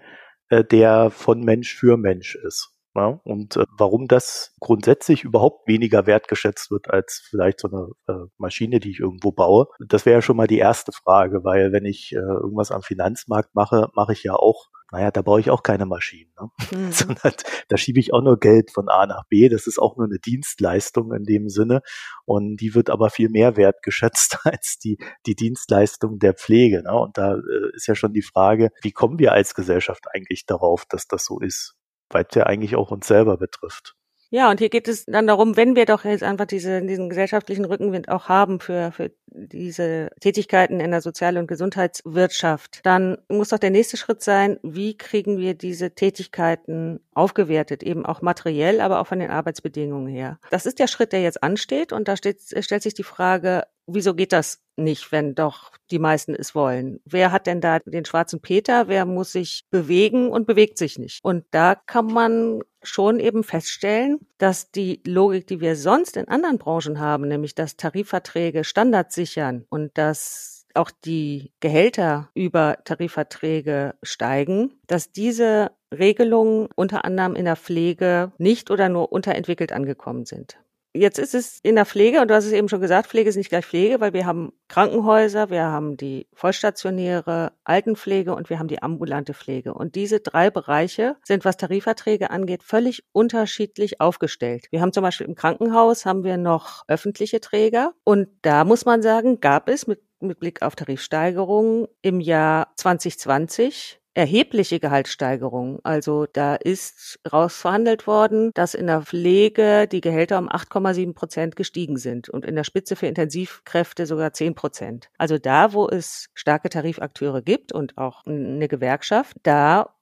äh, 0.49 0.63
der 0.63 1.11
von 1.11 1.41
Mensch 1.41 1.75
für 1.75 1.97
Mensch 1.97 2.35
ist. 2.35 2.74
Ja, 2.95 3.19
und 3.25 3.57
äh, 3.57 3.65
warum 3.77 4.07
das 4.07 4.55
grundsätzlich 4.61 5.25
überhaupt 5.25 5.67
weniger 5.67 6.05
wertgeschätzt 6.05 6.71
wird 6.71 6.89
als 6.89 7.21
vielleicht 7.29 7.59
so 7.59 7.67
eine 7.67 7.89
äh, 8.07 8.27
Maschine, 8.37 8.79
die 8.79 8.91
ich 8.91 9.01
irgendwo 9.01 9.33
baue, 9.33 9.67
das 9.85 10.05
wäre 10.05 10.15
ja 10.15 10.21
schon 10.21 10.37
mal 10.37 10.47
die 10.47 10.59
erste 10.59 10.93
Frage, 10.93 11.43
weil 11.43 11.73
wenn 11.73 11.83
ich 11.83 12.13
äh, 12.13 12.19
irgendwas 12.19 12.71
am 12.71 12.83
Finanzmarkt 12.83 13.53
mache, 13.53 13.89
mache 13.95 14.13
ich 14.13 14.23
ja 14.23 14.35
auch, 14.35 14.69
naja, 14.93 15.11
da 15.11 15.21
baue 15.23 15.41
ich 15.41 15.49
auch 15.49 15.61
keine 15.61 15.85
Maschinen, 15.85 16.31
ne? 16.39 16.49
Mhm. 16.71 16.91
sondern 16.93 17.33
da 17.67 17.75
schiebe 17.75 17.99
ich 17.99 18.13
auch 18.13 18.21
nur 18.21 18.39
Geld 18.39 18.71
von 18.71 18.87
A 18.87 19.05
nach 19.05 19.25
B. 19.27 19.49
Das 19.49 19.67
ist 19.67 19.77
auch 19.77 19.97
nur 19.97 20.05
eine 20.05 20.19
Dienstleistung 20.19 21.11
in 21.13 21.23
dem 21.25 21.49
Sinne 21.49 21.81
und 22.23 22.57
die 22.57 22.75
wird 22.75 22.89
aber 22.89 23.09
viel 23.09 23.29
mehr 23.29 23.57
wertgeschätzt 23.57 24.37
als 24.45 24.77
die, 24.81 24.97
die 25.25 25.35
Dienstleistung 25.35 26.17
der 26.19 26.33
Pflege. 26.33 26.81
Ne? 26.83 26.93
Und 26.93 27.17
da 27.17 27.35
äh, 27.35 27.75
ist 27.75 27.87
ja 27.87 27.95
schon 27.95 28.13
die 28.13 28.21
Frage, 28.21 28.69
wie 28.81 28.93
kommen 28.93 29.19
wir 29.19 29.33
als 29.33 29.53
Gesellschaft 29.53 30.05
eigentlich 30.13 30.45
darauf, 30.45 30.85
dass 30.85 31.07
das 31.07 31.25
so 31.25 31.41
ist? 31.41 31.75
Es 32.21 32.35
ja 32.35 32.43
eigentlich 32.43 32.75
auch 32.75 32.91
uns 32.91 33.07
selber 33.07 33.37
betrifft. 33.37 33.95
Ja, 34.31 34.49
und 34.49 34.59
hier 34.59 34.69
geht 34.69 34.87
es 34.87 35.05
dann 35.05 35.27
darum, 35.27 35.55
wenn 35.55 35.75
wir 35.75 35.85
doch 35.85 36.03
jetzt 36.03 36.23
einfach 36.23 36.45
diese, 36.45 36.81
diesen 36.81 37.09
gesellschaftlichen 37.09 37.63
Rückenwind 37.63 38.09
auch 38.09 38.27
haben 38.27 38.59
für, 38.59 38.91
für 38.91 39.11
diese 39.27 40.09
Tätigkeiten 40.19 40.79
in 40.79 40.91
der 40.91 41.01
Sozial- 41.01 41.37
und 41.37 41.47
Gesundheitswirtschaft, 41.47 42.79
dann 42.83 43.17
muss 43.29 43.49
doch 43.49 43.59
der 43.59 43.69
nächste 43.69 43.97
Schritt 43.97 44.23
sein, 44.23 44.59
wie 44.63 44.97
kriegen 44.97 45.37
wir 45.37 45.53
diese 45.53 45.91
Tätigkeiten 45.91 46.99
aufgewertet, 47.13 47.83
eben 47.83 48.05
auch 48.05 48.21
materiell, 48.21 48.81
aber 48.81 48.99
auch 48.99 49.07
von 49.07 49.19
den 49.19 49.29
Arbeitsbedingungen 49.29 50.07
her. 50.07 50.39
Das 50.49 50.65
ist 50.65 50.79
der 50.79 50.87
Schritt, 50.87 51.13
der 51.13 51.21
jetzt 51.21 51.43
ansteht 51.43 51.93
und 51.93 52.07
da 52.07 52.17
steht, 52.17 52.41
stellt 52.41 52.83
sich 52.83 52.93
die 52.93 53.03
Frage, 53.03 53.63
wieso 53.87 54.13
geht 54.13 54.33
das 54.33 54.61
nicht, 54.77 55.11
wenn 55.11 55.35
doch 55.35 55.71
die 55.91 55.99
meisten 55.99 56.35
es 56.35 56.55
wollen? 56.55 56.99
Wer 57.05 57.31
hat 57.31 57.47
denn 57.47 57.61
da 57.61 57.79
den 57.79 58.05
schwarzen 58.05 58.41
Peter? 58.41 58.87
Wer 58.87 59.05
muss 59.05 59.31
sich 59.31 59.65
bewegen 59.69 60.29
und 60.29 60.47
bewegt 60.47 60.77
sich 60.77 60.97
nicht? 60.97 61.23
Und 61.23 61.45
da 61.51 61.75
kann 61.75 62.07
man 62.07 62.61
schon 62.83 63.19
eben 63.19 63.43
feststellen, 63.43 64.19
dass 64.37 64.71
die 64.71 65.01
Logik, 65.05 65.47
die 65.47 65.61
wir 65.61 65.75
sonst 65.75 66.17
in 66.17 66.27
anderen 66.27 66.57
Branchen 66.57 66.99
haben, 66.99 67.27
nämlich 67.27 67.55
dass 67.55 67.77
Tarifverträge 67.77 68.63
Standards 68.63 69.15
sichern 69.15 69.65
und 69.69 69.97
dass 69.97 70.65
auch 70.75 70.91
die 70.91 71.53
Gehälter 71.61 72.29
über 72.33 72.77
Tarifverträge 72.83 73.95
steigen, 74.03 74.73
dass 74.87 75.11
diese 75.11 75.71
Regelungen 75.93 76.67
unter 76.75 77.05
anderem 77.05 77.35
in 77.35 77.45
der 77.45 77.55
Pflege 77.55 78.33
nicht 78.37 78.69
oder 78.69 78.89
nur 78.89 79.11
unterentwickelt 79.11 79.71
angekommen 79.71 80.25
sind. 80.25 80.57
Jetzt 80.95 81.19
ist 81.19 81.35
es 81.35 81.59
in 81.61 81.75
der 81.75 81.85
Pflege, 81.85 82.21
und 82.21 82.29
du 82.29 82.35
hast 82.35 82.45
es 82.45 82.53
eben 82.53 82.69
schon 82.69 82.79
gesagt, 82.79 83.09
Pflege 83.09 83.27
ist 83.29 83.35
nicht 83.35 83.49
gleich 83.49 83.65
Pflege, 83.65 83.99
weil 83.99 84.13
wir 84.13 84.25
haben 84.25 84.53
Krankenhäuser, 84.69 85.49
wir 85.49 85.63
haben 85.63 85.97
die 85.97 86.25
vollstationäre 86.33 87.51
Altenpflege 87.65 88.33
und 88.33 88.49
wir 88.49 88.59
haben 88.59 88.69
die 88.69 88.81
ambulante 88.81 89.33
Pflege. 89.33 89.73
Und 89.73 89.95
diese 89.95 90.21
drei 90.21 90.49
Bereiche 90.49 91.17
sind, 91.23 91.43
was 91.43 91.57
Tarifverträge 91.57 92.29
angeht, 92.29 92.63
völlig 92.63 93.03
unterschiedlich 93.11 93.99
aufgestellt. 93.99 94.67
Wir 94.71 94.79
haben 94.79 94.93
zum 94.93 95.03
Beispiel 95.03 95.27
im 95.27 95.35
Krankenhaus 95.35 96.05
haben 96.05 96.23
wir 96.23 96.37
noch 96.37 96.85
öffentliche 96.87 97.41
Träger 97.41 97.91
und 98.05 98.29
da 98.41 98.63
muss 98.63 98.85
man 98.85 99.01
sagen, 99.01 99.41
gab 99.41 99.67
es 99.67 99.87
mit 99.87 100.01
mit 100.21 100.39
Blick 100.39 100.61
auf 100.61 100.75
Tarifsteigerungen 100.75 101.87
im 102.01 102.21
Jahr 102.21 102.73
2020 102.77 103.99
erhebliche 104.15 104.79
Gehaltssteigerungen. 104.79 105.79
Also 105.83 106.25
da 106.25 106.55
ist 106.55 107.19
rausverhandelt 107.31 108.07
worden, 108.07 108.51
dass 108.53 108.73
in 108.73 108.87
der 108.87 109.01
Pflege 109.01 109.87
die 109.87 110.01
Gehälter 110.01 110.39
um 110.39 110.49
8,7 110.49 111.13
Prozent 111.13 111.55
gestiegen 111.55 111.97
sind 111.97 112.29
und 112.29 112.45
in 112.45 112.55
der 112.55 112.63
Spitze 112.63 112.95
für 112.95 113.07
Intensivkräfte 113.07 114.05
sogar 114.05 114.33
10 114.33 114.55
Prozent. 114.55 115.09
Also 115.17 115.37
da, 115.37 115.73
wo 115.73 115.87
es 115.87 116.29
starke 116.33 116.69
Tarifakteure 116.69 117.41
gibt 117.41 117.73
und 117.73 117.97
auch 117.97 118.25
eine 118.25 118.67
Gewerkschaft, 118.67 119.35
da 119.43 119.94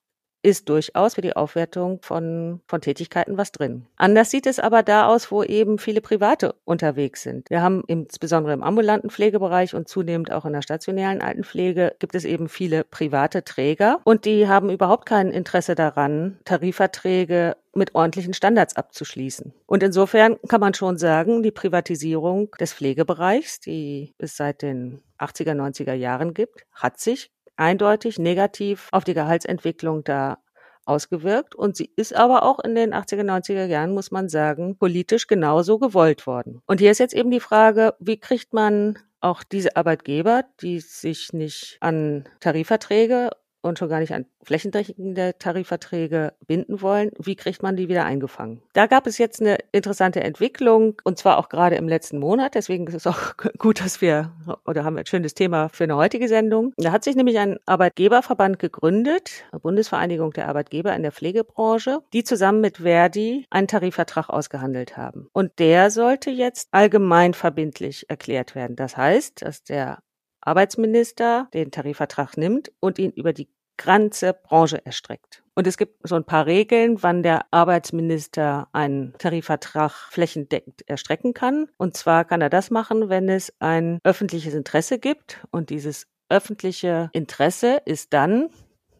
ist 0.43 0.69
durchaus 0.69 1.15
für 1.15 1.21
die 1.21 1.35
Aufwertung 1.35 1.99
von, 2.01 2.61
von 2.67 2.81
Tätigkeiten 2.81 3.37
was 3.37 3.51
drin. 3.51 3.85
Anders 3.95 4.29
sieht 4.29 4.45
es 4.45 4.59
aber 4.59 4.83
da 4.83 5.07
aus, 5.07 5.31
wo 5.31 5.41
eben 5.41 5.79
viele 5.79 6.01
Private 6.01 6.55
unterwegs 6.65 7.23
sind. 7.23 7.49
Wir 7.49 7.61
haben 7.61 7.83
insbesondere 7.87 8.53
im 8.53 8.61
ambulanten 8.61 9.09
Pflegebereich 9.09 9.73
und 9.73 9.87
zunehmend 9.87 10.31
auch 10.31 10.45
in 10.45 10.53
der 10.53 10.61
stationären 10.61 11.21
Altenpflege 11.21 11.95
gibt 11.99 12.13
es 12.13 12.25
eben 12.25 12.49
viele 12.49 12.83
private 12.83 13.43
Träger 13.43 13.99
und 14.03 14.25
die 14.25 14.47
haben 14.47 14.69
überhaupt 14.69 15.05
kein 15.05 15.31
Interesse 15.31 15.75
daran, 15.75 16.37
Tarifverträge 16.45 17.55
mit 17.73 17.95
ordentlichen 17.95 18.33
Standards 18.33 18.75
abzuschließen. 18.75 19.53
Und 19.65 19.81
insofern 19.81 20.37
kann 20.47 20.61
man 20.61 20.73
schon 20.73 20.97
sagen, 20.97 21.41
die 21.41 21.51
Privatisierung 21.51 22.51
des 22.59 22.73
Pflegebereichs, 22.73 23.59
die 23.61 24.13
es 24.19 24.37
seit 24.37 24.61
den 24.61 25.01
80er, 25.17 25.53
90er 25.55 25.93
Jahren 25.93 26.33
gibt, 26.33 26.65
hat 26.71 26.99
sich 26.99 27.31
eindeutig 27.55 28.19
negativ 28.19 28.89
auf 28.91 29.03
die 29.03 29.13
Gehaltsentwicklung 29.13 30.03
da 30.03 30.37
ausgewirkt. 30.85 31.55
Und 31.55 31.75
sie 31.75 31.91
ist 31.95 32.15
aber 32.15 32.43
auch 32.43 32.59
in 32.59 32.75
den 32.75 32.93
80er, 32.93 33.23
90er 33.23 33.65
Jahren, 33.65 33.93
muss 33.93 34.11
man 34.11 34.29
sagen, 34.29 34.77
politisch 34.77 35.27
genauso 35.27 35.79
gewollt 35.79 36.27
worden. 36.27 36.61
Und 36.65 36.79
hier 36.79 36.91
ist 36.91 36.99
jetzt 36.99 37.13
eben 37.13 37.31
die 37.31 37.39
Frage, 37.39 37.95
wie 37.99 38.19
kriegt 38.19 38.53
man 38.53 38.99
auch 39.21 39.43
diese 39.43 39.77
Arbeitgeber, 39.77 40.43
die 40.59 40.81
sich 40.81 41.31
nicht 41.31 41.77
an 41.79 42.25
Tarifverträge 42.41 43.31
und 43.63 43.79
schon 43.79 43.89
gar 43.89 43.99
nicht 43.99 44.13
an 44.13 44.25
flächendeckende 44.43 45.35
Tarifverträge 45.39 46.33
binden 46.45 46.81
wollen. 46.81 47.11
Wie 47.17 47.35
kriegt 47.35 47.63
man 47.63 47.75
die 47.75 47.87
wieder 47.87 48.05
eingefangen? 48.05 48.61
Da 48.73 48.87
gab 48.87 49.07
es 49.07 49.17
jetzt 49.17 49.41
eine 49.41 49.57
interessante 49.71 50.21
Entwicklung 50.21 51.01
und 51.03 51.17
zwar 51.17 51.37
auch 51.37 51.49
gerade 51.49 51.75
im 51.77 51.87
letzten 51.87 52.19
Monat. 52.19 52.55
Deswegen 52.55 52.85
ist 52.87 52.93
es 52.93 53.07
auch 53.07 53.37
gut, 53.57 53.79
dass 53.79 54.01
wir 54.01 54.31
oder 54.65 54.83
haben 54.83 54.95
wir 54.95 55.01
ein 55.01 55.05
schönes 55.05 55.33
Thema 55.33 55.69
für 55.69 55.85
eine 55.85 55.95
heutige 55.95 56.27
Sendung. 56.27 56.73
Da 56.77 56.91
hat 56.91 57.03
sich 57.03 57.15
nämlich 57.15 57.39
ein 57.39 57.57
Arbeitgeberverband 57.65 58.59
gegründet, 58.59 59.45
Bundesvereinigung 59.61 60.33
der 60.33 60.49
Arbeitgeber 60.49 60.93
in 60.93 61.03
der 61.03 61.11
Pflegebranche, 61.11 61.99
die 62.11 62.23
zusammen 62.23 62.61
mit 62.61 62.77
Verdi 62.77 63.45
einen 63.49 63.67
Tarifvertrag 63.67 64.29
ausgehandelt 64.29 64.97
haben. 64.97 65.29
Und 65.31 65.59
der 65.59 65.89
sollte 65.89 66.29
jetzt 66.29 66.67
allgemein 66.71 67.33
verbindlich 67.33 68.09
erklärt 68.09 68.55
werden. 68.55 68.75
Das 68.75 68.97
heißt, 68.97 69.41
dass 69.41 69.63
der 69.63 69.99
Arbeitsminister 70.45 71.47
den 71.53 71.71
Tarifvertrag 71.71 72.37
nimmt 72.37 72.71
und 72.79 72.99
ihn 72.99 73.11
über 73.11 73.33
die 73.33 73.49
ganze 73.77 74.33
Branche 74.33 74.85
erstreckt. 74.85 75.43
Und 75.55 75.67
es 75.67 75.77
gibt 75.77 76.07
so 76.07 76.15
ein 76.15 76.23
paar 76.23 76.45
Regeln, 76.45 77.03
wann 77.03 77.23
der 77.23 77.45
Arbeitsminister 77.51 78.67
einen 78.71 79.13
Tarifvertrag 79.17 79.91
flächendeckend 80.09 80.87
erstrecken 80.87 81.33
kann. 81.33 81.69
Und 81.77 81.95
zwar 81.95 82.25
kann 82.25 82.41
er 82.41 82.49
das 82.49 82.71
machen, 82.71 83.09
wenn 83.09 83.29
es 83.29 83.53
ein 83.59 83.99
öffentliches 84.03 84.53
Interesse 84.53 84.99
gibt. 84.99 85.45
Und 85.51 85.69
dieses 85.69 86.07
öffentliche 86.29 87.09
Interesse 87.13 87.81
ist 87.85 88.13
dann 88.13 88.49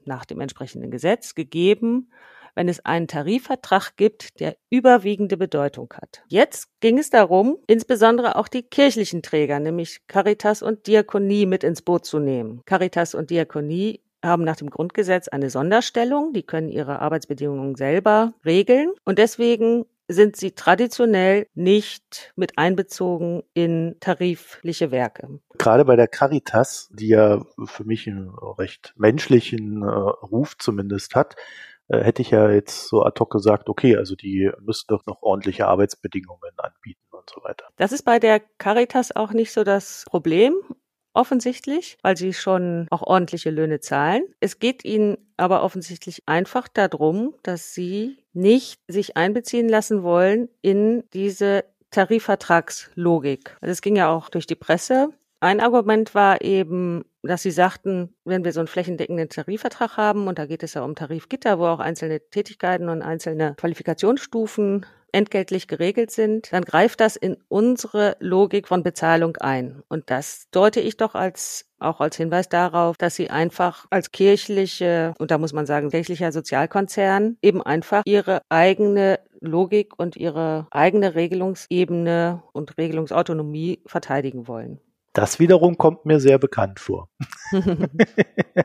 nach 0.05 0.25
dem 0.25 0.41
entsprechenden 0.41 0.91
Gesetz 0.91 1.33
gegeben, 1.33 2.12
wenn 2.55 2.67
es 2.67 2.86
einen 2.86 3.07
Tarifvertrag 3.07 3.95
gibt, 3.98 4.39
der 4.39 4.55
überwiegende 4.69 5.38
Bedeutung 5.38 5.93
hat. 5.93 6.24
Jetzt 6.27 6.67
ging 6.79 6.98
es 6.98 7.10
darum, 7.10 7.57
insbesondere 7.67 8.36
auch 8.36 8.48
die 8.48 8.63
kirchlichen 8.63 9.22
Träger, 9.22 9.60
nämlich 9.60 10.01
Caritas 10.07 10.62
und 10.62 10.88
Diakonie 10.88 11.45
mit 11.45 11.63
ins 11.63 11.81
Boot 11.81 12.05
zu 12.05 12.19
nehmen. 12.19 12.62
Caritas 12.65 13.15
und 13.15 13.29
Diakonie 13.29 14.01
haben 14.24 14.43
nach 14.43 14.55
dem 14.55 14.69
Grundgesetz 14.69 15.27
eine 15.27 15.50
Sonderstellung, 15.50 16.33
die 16.33 16.43
können 16.43 16.69
ihre 16.69 17.00
Arbeitsbedingungen 17.00 17.75
selber 17.75 18.33
regeln 18.45 18.91
und 19.03 19.19
deswegen 19.19 19.86
sind 20.07 20.36
sie 20.36 20.51
traditionell 20.51 21.48
nicht 21.53 22.33
mit 22.36 22.57
einbezogen 22.57 23.43
in 23.53 23.95
tarifliche 24.00 24.91
Werke. 24.91 25.39
Gerade 25.57 25.86
bei 25.86 25.95
der 25.95 26.07
Caritas, 26.07 26.89
die 26.93 27.10
ja 27.10 27.45
für 27.65 27.86
mich 27.86 28.07
einen 28.07 28.29
recht 28.29 28.93
menschlichen 28.98 29.81
äh, 29.81 29.86
Ruf 29.86 30.57
zumindest 30.57 31.15
hat, 31.15 31.36
hätte 32.01 32.21
ich 32.21 32.31
ja 32.31 32.50
jetzt 32.50 32.88
so 32.88 33.03
ad 33.03 33.19
hoc 33.19 33.31
gesagt, 33.31 33.69
okay, 33.69 33.97
also 33.97 34.15
die 34.15 34.51
müssen 34.62 34.85
doch 34.88 35.05
noch 35.05 35.21
ordentliche 35.21 35.67
Arbeitsbedingungen 35.67 36.51
anbieten 36.57 37.05
und 37.12 37.29
so 37.29 37.43
weiter. 37.43 37.65
Das 37.77 37.91
ist 37.91 38.03
bei 38.03 38.19
der 38.19 38.39
Caritas 38.57 39.15
auch 39.15 39.31
nicht 39.31 39.51
so 39.51 39.63
das 39.63 40.05
Problem 40.07 40.55
offensichtlich, 41.13 41.97
weil 42.01 42.17
sie 42.17 42.33
schon 42.33 42.88
auch 42.89 43.03
ordentliche 43.03 43.51
Löhne 43.51 43.79
zahlen. 43.79 44.23
Es 44.39 44.59
geht 44.59 44.83
ihnen 44.83 45.17
aber 45.38 45.63
offensichtlich 45.63 46.23
einfach 46.25 46.67
darum, 46.67 47.35
dass 47.43 47.73
sie 47.73 48.17
nicht 48.33 48.81
sich 48.88 49.15
einbeziehen 49.15 49.69
lassen 49.69 50.03
wollen 50.03 50.50
in 50.62 51.03
diese 51.13 51.65
Tarifvertragslogik. 51.91 53.57
Also 53.62 53.71
es 53.71 53.81
ging 53.81 53.95
ja 53.95 54.09
auch 54.09 54.29
durch 54.29 54.47
die 54.47 54.55
Presse. 54.55 55.09
Ein 55.43 55.59
Argument 55.59 56.15
war 56.15 56.41
eben, 56.41 57.03
dass 57.21 57.43
sie 57.43 57.51
sagten, 57.51 58.15
wenn 58.23 58.45
wir 58.45 58.53
so 58.53 58.62
einen 58.62 58.67
flächendeckenden 58.67 59.27
Tarifvertrag 59.27 59.97
haben, 59.97 60.27
und 60.29 60.39
da 60.39 60.45
geht 60.45 60.63
es 60.63 60.73
ja 60.73 60.85
um 60.85 60.95
Tarifgitter, 60.95 61.59
wo 61.59 61.65
auch 61.65 61.81
einzelne 61.81 62.21
Tätigkeiten 62.29 62.88
und 62.88 63.01
einzelne 63.01 63.53
Qualifikationsstufen 63.55 64.85
entgeltlich 65.12 65.67
geregelt 65.67 66.12
sind, 66.12 66.53
dann 66.53 66.63
greift 66.63 67.01
das 67.01 67.17
in 67.17 67.35
unsere 67.50 68.15
Logik 68.21 68.69
von 68.69 68.83
Bezahlung 68.83 69.35
ein. 69.35 69.83
Und 69.89 70.09
das 70.09 70.47
deute 70.51 70.79
ich 70.79 70.95
doch 70.95 71.13
als 71.13 71.65
auch 71.77 72.00
als 72.00 72.15
Hinweis 72.15 72.47
darauf, 72.47 72.95
dass 72.95 73.15
sie 73.15 73.29
einfach 73.29 73.85
als 73.89 74.13
kirchliche, 74.13 75.13
und 75.19 75.29
da 75.29 75.38
muss 75.38 75.51
man 75.51 75.65
sagen, 75.65 75.89
kirchlicher 75.89 76.31
Sozialkonzern 76.31 77.35
eben 77.41 77.62
einfach 77.62 78.03
ihre 78.05 78.43
eigene 78.47 79.19
Logik 79.41 79.91
und 80.00 80.15
ihre 80.15 80.67
eigene 80.71 81.15
Regelungsebene 81.15 82.43
und 82.53 82.77
Regelungsautonomie 82.77 83.81
verteidigen 83.85 84.47
wollen. 84.47 84.79
Das 85.13 85.39
wiederum 85.39 85.77
kommt 85.77 86.05
mir 86.05 86.20
sehr 86.20 86.39
bekannt 86.39 86.79
vor. 86.79 87.10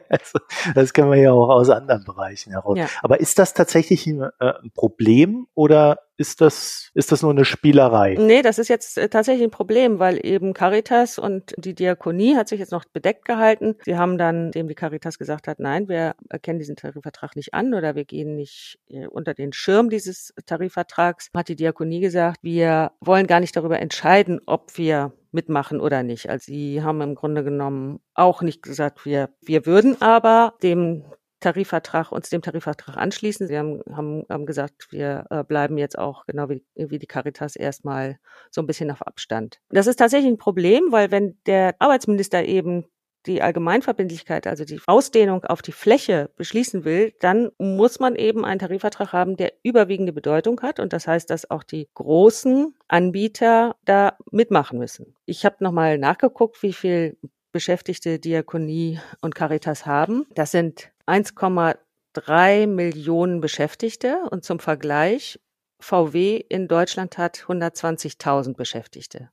also, 0.08 0.38
das 0.74 0.92
kennen 0.92 1.10
wir 1.10 1.18
ja 1.18 1.32
auch 1.32 1.50
aus 1.50 1.68
anderen 1.68 2.04
Bereichen 2.04 2.52
heraus. 2.52 2.78
Ja. 2.78 2.88
Aber 3.02 3.20
ist 3.20 3.38
das 3.38 3.54
tatsächlich 3.54 4.06
ein, 4.06 4.22
äh, 4.22 4.30
ein, 4.40 4.70
Problem 4.74 5.46
oder 5.54 6.00
ist 6.18 6.40
das, 6.40 6.90
ist 6.94 7.12
das 7.12 7.22
nur 7.22 7.30
eine 7.30 7.44
Spielerei? 7.44 8.16
Nee, 8.18 8.42
das 8.42 8.58
ist 8.58 8.68
jetzt 8.68 8.98
äh, 8.98 9.08
tatsächlich 9.08 9.44
ein 9.44 9.52
Problem, 9.52 10.00
weil 10.00 10.18
eben 10.26 10.52
Caritas 10.52 11.16
und 11.18 11.54
die 11.56 11.74
Diakonie 11.74 12.36
hat 12.36 12.48
sich 12.48 12.58
jetzt 12.58 12.72
noch 12.72 12.84
bedeckt 12.84 13.24
gehalten. 13.24 13.76
Sie 13.84 13.96
haben 13.96 14.18
dann, 14.18 14.50
dem 14.50 14.66
die 14.66 14.74
Caritas 14.74 15.18
gesagt 15.18 15.46
hat, 15.46 15.60
nein, 15.60 15.88
wir 15.88 16.16
erkennen 16.28 16.58
diesen 16.58 16.74
Tarifvertrag 16.74 17.36
nicht 17.36 17.54
an 17.54 17.72
oder 17.72 17.94
wir 17.94 18.04
gehen 18.04 18.34
nicht 18.34 18.80
äh, 18.88 19.06
unter 19.06 19.32
den 19.32 19.52
Schirm 19.52 19.90
dieses 19.90 20.34
Tarifvertrags, 20.44 21.30
hat 21.34 21.48
die 21.48 21.56
Diakonie 21.56 22.00
gesagt, 22.00 22.40
wir 22.42 22.90
wollen 23.00 23.28
gar 23.28 23.38
nicht 23.38 23.56
darüber 23.56 23.78
entscheiden, 23.78 24.40
ob 24.44 24.76
wir 24.76 25.12
mitmachen 25.30 25.80
oder 25.80 26.02
nicht. 26.02 26.28
Also 26.28 26.46
sie 26.46 26.82
haben 26.82 27.00
im 27.00 27.14
Grunde 27.14 27.44
genommen 27.44 28.00
auch 28.14 28.42
nicht 28.42 28.62
gesagt, 28.62 29.04
wir, 29.04 29.30
wir 29.40 29.66
würden 29.66 30.02
aber 30.02 30.54
dem 30.64 31.04
Tarifvertrag, 31.40 32.12
uns 32.12 32.30
dem 32.30 32.42
Tarifvertrag 32.42 32.96
anschließen. 32.96 33.46
Sie 33.46 33.56
haben, 33.56 33.82
haben, 33.92 34.24
haben 34.28 34.46
gesagt, 34.46 34.90
wir 34.90 35.26
äh, 35.30 35.44
bleiben 35.44 35.78
jetzt 35.78 35.98
auch 35.98 36.26
genau 36.26 36.48
wie, 36.48 36.64
wie 36.74 36.98
die 36.98 37.06
Caritas 37.06 37.56
erstmal 37.56 38.18
so 38.50 38.60
ein 38.60 38.66
bisschen 38.66 38.90
auf 38.90 39.02
Abstand. 39.02 39.60
Das 39.70 39.86
ist 39.86 39.96
tatsächlich 39.96 40.30
ein 40.30 40.38
Problem, 40.38 40.90
weil 40.90 41.10
wenn 41.10 41.38
der 41.46 41.76
Arbeitsminister 41.78 42.44
eben 42.44 42.84
die 43.26 43.42
Allgemeinverbindlichkeit, 43.42 44.46
also 44.46 44.64
die 44.64 44.80
Ausdehnung 44.86 45.44
auf 45.44 45.60
die 45.62 45.72
Fläche 45.72 46.30
beschließen 46.36 46.84
will, 46.84 47.12
dann 47.20 47.50
muss 47.58 48.00
man 48.00 48.16
eben 48.16 48.44
einen 48.44 48.60
Tarifvertrag 48.60 49.12
haben, 49.12 49.36
der 49.36 49.52
überwiegende 49.62 50.12
Bedeutung 50.12 50.60
hat. 50.62 50.80
Und 50.80 50.92
das 50.92 51.06
heißt, 51.06 51.28
dass 51.30 51.50
auch 51.50 51.62
die 51.62 51.88
großen 51.94 52.74
Anbieter 52.88 53.76
da 53.84 54.16
mitmachen 54.30 54.78
müssen. 54.78 55.14
Ich 55.26 55.44
habe 55.44 55.56
nochmal 55.60 55.98
nachgeguckt, 55.98 56.62
wie 56.62 56.72
viel 56.72 57.16
Beschäftigte 57.50 58.18
Diakonie 58.18 59.00
und 59.20 59.34
Caritas 59.34 59.86
haben. 59.86 60.26
Das 60.34 60.50
sind 60.50 60.90
1,3 61.08 62.66
Millionen 62.66 63.40
Beschäftigte 63.40 64.18
und 64.30 64.44
zum 64.44 64.58
Vergleich 64.58 65.40
VW 65.80 66.36
in 66.36 66.68
Deutschland 66.68 67.18
hat 67.18 67.38
120.000 67.48 68.54
Beschäftigte. 68.56 69.30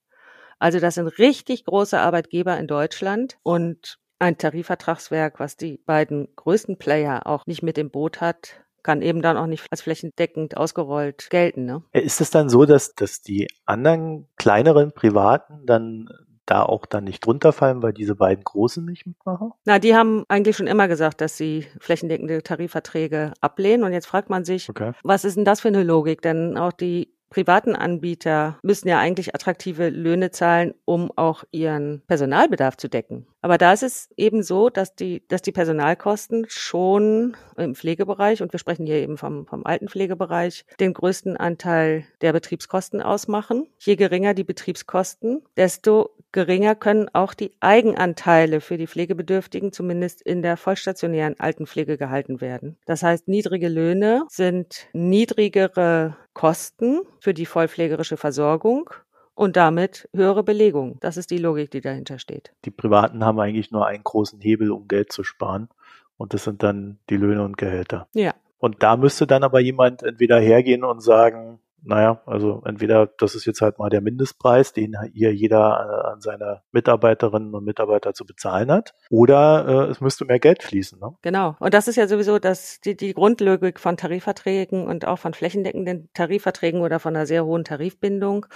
Also 0.58 0.80
das 0.80 0.96
sind 0.96 1.08
richtig 1.20 1.66
große 1.66 2.00
Arbeitgeber 2.00 2.58
in 2.58 2.68
Deutschland 2.68 3.38
und 3.44 3.98
ein 4.20 4.38
Tarifvertragswerk, 4.38 5.40
was 5.40 5.58
die 5.58 5.78
beiden 5.86 6.30
größten 6.36 6.78
Player 6.78 7.28
auch 7.28 7.46
nicht 7.46 7.62
mit 7.62 7.78
im 7.78 7.92
Boot 7.92 8.22
hat, 8.22 8.62
kann 8.82 9.02
eben 9.02 9.22
dann 9.22 9.36
auch 9.36 9.48
nicht 9.48 9.66
als 9.72 9.82
flächendeckend 9.82 10.56
ausgerollt 10.56 11.30
gelten. 11.30 11.66
Ne? 11.66 11.84
Ist 11.92 12.22
es 12.22 12.30
dann 12.30 12.50
so, 12.50 12.66
dass, 12.66 12.94
dass 12.94 13.22
die 13.22 13.50
anderen 13.66 14.30
kleineren 14.38 14.94
Privaten 14.94 15.66
dann 15.66 16.08
da 16.46 16.64
auch 16.64 16.86
dann 16.86 17.04
nicht 17.04 17.26
drunter 17.26 17.54
fallen, 17.54 17.82
weil 17.82 17.94
diese 17.94 18.16
beiden 18.16 18.44
Großen 18.44 18.86
nicht 18.86 19.06
mitmachen? 19.06 19.52
Na, 19.66 19.80
die 19.80 19.96
haben 19.96 20.24
eigentlich 20.28 20.56
schon 20.56 20.68
immer 20.68 20.88
gesagt, 20.88 21.22
dass 21.22 21.38
sie 21.38 21.66
flächendeckende 21.80 22.44
Tarifverträge 22.44 23.34
ablehnen. 23.42 23.84
Und 23.84 23.94
jetzt 23.94 24.08
fragt 24.08 24.30
man 24.30 24.46
sich, 24.46 24.70
okay. 24.70 24.94
was 25.04 25.26
ist 25.26 25.38
denn 25.38 25.46
das 25.46 25.62
für 25.62 25.70
eine 25.70 25.84
Logik? 25.84 26.22
Denn 26.22 26.58
auch 26.58 26.72
die 26.72 27.16
privaten 27.30 27.76
Anbieter 27.76 28.58
müssen 28.64 28.88
ja 28.88 29.00
eigentlich 29.00 29.36
attraktive 29.36 29.90
Löhne 29.90 30.32
zahlen, 30.32 30.74
um 30.86 31.12
auch 31.18 31.44
ihren 31.52 32.02
Personalbedarf 32.08 32.78
zu 32.78 32.88
decken. 32.88 33.28
Aber 33.46 33.60
da 33.60 33.74
ist 33.74 33.84
es 33.84 34.10
eben 34.18 34.42
so, 34.42 34.72
dass 34.72 34.96
die, 34.96 35.22
dass 35.28 35.44
die 35.44 35.52
Personalkosten 35.52 36.48
schon 36.50 37.38
im 37.58 37.76
Pflegebereich, 37.76 38.42
und 38.42 38.52
wir 38.52 38.58
sprechen 38.58 38.88
hier 38.88 38.96
eben 38.96 39.20
vom, 39.20 39.46
vom 39.46 39.68
alten 39.68 39.88
Pflegebereich, 39.88 40.66
den 40.80 40.96
größten 40.96 41.38
Anteil 41.38 42.08
der 42.22 42.34
Betriebskosten 42.34 43.04
ausmachen. 43.04 43.68
Je 43.78 43.98
geringer 43.98 44.34
die 44.34 44.44
Betriebskosten, 44.44 45.44
desto 45.58 46.10
geringer 46.32 46.74
können 46.74 47.08
auch 47.14 47.36
die 47.36 47.52
Eigenanteile 47.60 48.62
für 48.62 48.78
die 48.78 48.88
Pflegebedürftigen 48.88 49.72
zumindest 49.72 50.24
in 50.24 50.42
der 50.42 50.58
vollstationären 50.58 51.40
Altenpflege 51.40 52.00
gehalten 52.00 52.42
werden. 52.42 52.80
Das 52.88 53.04
heißt, 53.04 53.28
niedrige 53.28 53.70
Löhne 53.70 54.24
sind 54.28 54.88
niedrigere 54.94 56.18
Kosten 56.34 57.02
für 57.20 57.36
die 57.36 57.46
vollpflegerische 57.46 58.18
Versorgung 58.18 58.90
und 59.36 59.58
damit 59.58 60.10
höhere 60.16 60.44
Belegung. 60.44 60.98
Das 61.02 61.18
ist 61.18 61.30
die 61.30 61.38
Logik, 61.38 61.70
die 61.72 61.82
dahinter 61.82 62.18
steht. 62.18 62.54
Die 62.64 62.72
Privaten 62.72 63.24
haben 63.24 63.40
eigentlich 63.40 63.72
nur 63.72 63.86
einen 63.86 64.04
großen 64.04 64.40
Hebel, 64.40 64.72
um 64.72 64.88
Geld 64.88 65.12
zu 65.12 65.24
sparen. 65.24 65.70
Und 66.18 66.34
das 66.34 66.46
sind 66.46 66.64
dann 66.64 66.98
die 67.10 67.18
Löhne 67.18 67.44
und 67.44 67.58
Gehälter. 67.58 68.08
Ja. 68.14 68.34
Und 68.58 68.82
da 68.82 68.96
müsste 68.96 69.28
dann 69.28 69.44
aber 69.44 69.60
jemand 69.60 70.02
entweder 70.02 70.40
hergehen 70.40 70.84
und 70.84 71.02
sagen, 71.02 71.60
naja, 71.86 72.22
also 72.26 72.64
entweder 72.66 73.08
das 73.08 73.36
ist 73.36 73.46
jetzt 73.46 73.62
halt 73.62 73.78
mal 73.80 73.90
der 73.90 74.02
Mindestpreis, 74.02 74.74
den 74.74 74.96
hier 75.14 75.34
jeder 75.34 75.58
äh, 75.58 76.08
an 76.14 76.22
seine 76.22 76.62
Mitarbeiterinnen 76.72 77.54
und 77.54 77.64
Mitarbeiter 77.64 78.14
zu 78.14 78.26
bezahlen 78.26 78.72
hat, 78.72 78.94
oder 79.10 79.66
äh, 79.68 79.92
es 79.92 80.02
müsste 80.02 80.26
mehr 80.26 80.40
Geld 80.40 80.64
fließen. 80.64 81.00
Ne? 81.00 81.16
Genau. 81.22 81.56
Und 81.60 81.74
das 81.74 81.88
ist 81.88 81.96
ja 81.96 82.08
sowieso 82.08 82.40
das, 82.40 82.80
die, 82.82 82.98
die 82.98 83.14
Grundlogik 83.14 83.80
von 83.80 83.98
Tarifverträgen 83.98 84.88
und 84.88 85.06
auch 85.06 85.20
von 85.20 85.34
flächendeckenden 85.34 86.10
Tarifverträgen 86.14 86.82
oder 86.82 87.00
von 87.00 87.16
einer 87.16 87.26
sehr 87.26 87.46
hohen 87.46 87.64
Tarifbindung, 87.64 88.48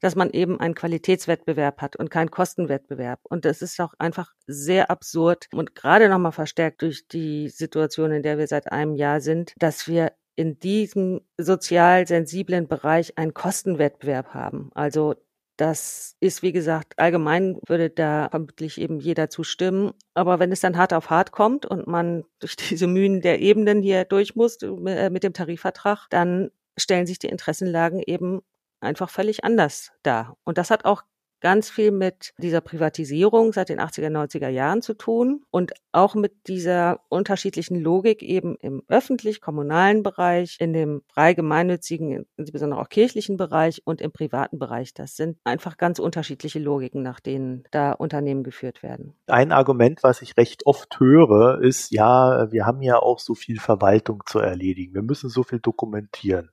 dass 0.00 0.16
man 0.16 0.30
eben 0.30 0.58
einen 0.58 0.74
Qualitätswettbewerb 0.74 1.82
hat 1.82 1.96
und 1.96 2.10
keinen 2.10 2.30
Kostenwettbewerb. 2.30 3.20
Und 3.24 3.44
das 3.44 3.62
ist 3.62 3.80
auch 3.80 3.94
einfach 3.98 4.32
sehr 4.46 4.90
absurd 4.90 5.46
und 5.52 5.74
gerade 5.74 6.08
nochmal 6.08 6.32
verstärkt 6.32 6.82
durch 6.82 7.06
die 7.06 7.48
Situation, 7.48 8.12
in 8.12 8.22
der 8.22 8.38
wir 8.38 8.46
seit 8.46 8.72
einem 8.72 8.94
Jahr 8.94 9.20
sind, 9.20 9.52
dass 9.58 9.86
wir 9.88 10.12
in 10.38 10.60
diesem 10.60 11.20
sozial 11.36 12.06
sensiblen 12.06 12.68
Bereich 12.68 13.18
einen 13.18 13.34
Kostenwettbewerb 13.34 14.34
haben. 14.34 14.70
Also 14.72 15.16
das 15.56 16.14
ist, 16.20 16.44
wie 16.44 16.52
gesagt, 16.52 16.96
allgemein 16.96 17.58
würde 17.66 17.90
da 17.90 18.28
vermutlich 18.30 18.80
eben 18.80 19.00
jeder 19.00 19.30
zustimmen. 19.30 19.94
Aber 20.14 20.38
wenn 20.38 20.52
es 20.52 20.60
dann 20.60 20.76
hart 20.76 20.92
auf 20.92 21.10
hart 21.10 21.32
kommt 21.32 21.66
und 21.66 21.88
man 21.88 22.22
durch 22.38 22.54
diese 22.70 22.86
Mühen 22.86 23.20
der 23.20 23.40
Ebenen 23.40 23.82
hier 23.82 24.04
durch 24.04 24.36
muss 24.36 24.62
äh, 24.62 25.10
mit 25.10 25.24
dem 25.24 25.32
Tarifvertrag, 25.32 26.06
dann 26.10 26.52
stellen 26.78 27.08
sich 27.08 27.18
die 27.18 27.26
Interessenlagen 27.26 28.00
eben 28.06 28.40
einfach 28.78 29.10
völlig 29.10 29.42
anders 29.42 29.90
dar. 30.04 30.36
Und 30.44 30.56
das 30.56 30.70
hat 30.70 30.84
auch 30.84 31.02
ganz 31.40 31.70
viel 31.70 31.90
mit 31.90 32.34
dieser 32.38 32.60
Privatisierung 32.60 33.52
seit 33.52 33.68
den 33.68 33.80
80er, 33.80 34.10
90er 34.10 34.48
Jahren 34.48 34.82
zu 34.82 34.94
tun 34.94 35.42
und 35.50 35.72
auch 35.92 36.14
mit 36.14 36.48
dieser 36.48 37.00
unterschiedlichen 37.08 37.80
Logik 37.80 38.22
eben 38.22 38.56
im 38.60 38.82
öffentlich-kommunalen 38.88 40.02
Bereich, 40.02 40.56
in 40.60 40.72
dem 40.72 41.02
frei 41.12 41.34
gemeinnützigen, 41.34 42.26
insbesondere 42.36 42.80
auch 42.80 42.88
kirchlichen 42.88 43.36
Bereich 43.36 43.82
und 43.84 44.00
im 44.00 44.12
privaten 44.12 44.58
Bereich. 44.58 44.94
Das 44.94 45.16
sind 45.16 45.38
einfach 45.44 45.76
ganz 45.76 45.98
unterschiedliche 45.98 46.58
Logiken, 46.58 47.02
nach 47.02 47.20
denen 47.20 47.64
da 47.70 47.92
Unternehmen 47.92 48.42
geführt 48.42 48.82
werden. 48.82 49.14
Ein 49.26 49.52
Argument, 49.52 50.02
was 50.02 50.22
ich 50.22 50.36
recht 50.36 50.66
oft 50.66 51.00
höre, 51.00 51.60
ist, 51.60 51.90
ja, 51.90 52.50
wir 52.50 52.66
haben 52.66 52.82
ja 52.82 52.98
auch 52.98 53.18
so 53.18 53.34
viel 53.34 53.58
Verwaltung 53.58 54.22
zu 54.26 54.38
erledigen. 54.38 54.94
Wir 54.94 55.02
müssen 55.02 55.28
so 55.28 55.42
viel 55.42 55.60
dokumentieren 55.60 56.50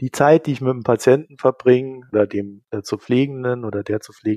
die 0.00 0.12
Zeit, 0.12 0.46
die 0.46 0.52
ich 0.52 0.60
mit 0.60 0.72
dem 0.72 0.82
Patienten 0.82 1.38
verbringe 1.38 2.06
oder 2.12 2.26
dem 2.26 2.62
äh, 2.70 2.82
zu 2.82 2.98
Pflegenden 2.98 3.64
oder 3.64 3.82
der 3.82 4.00
zu 4.00 4.12
Pflegenden, 4.12 4.27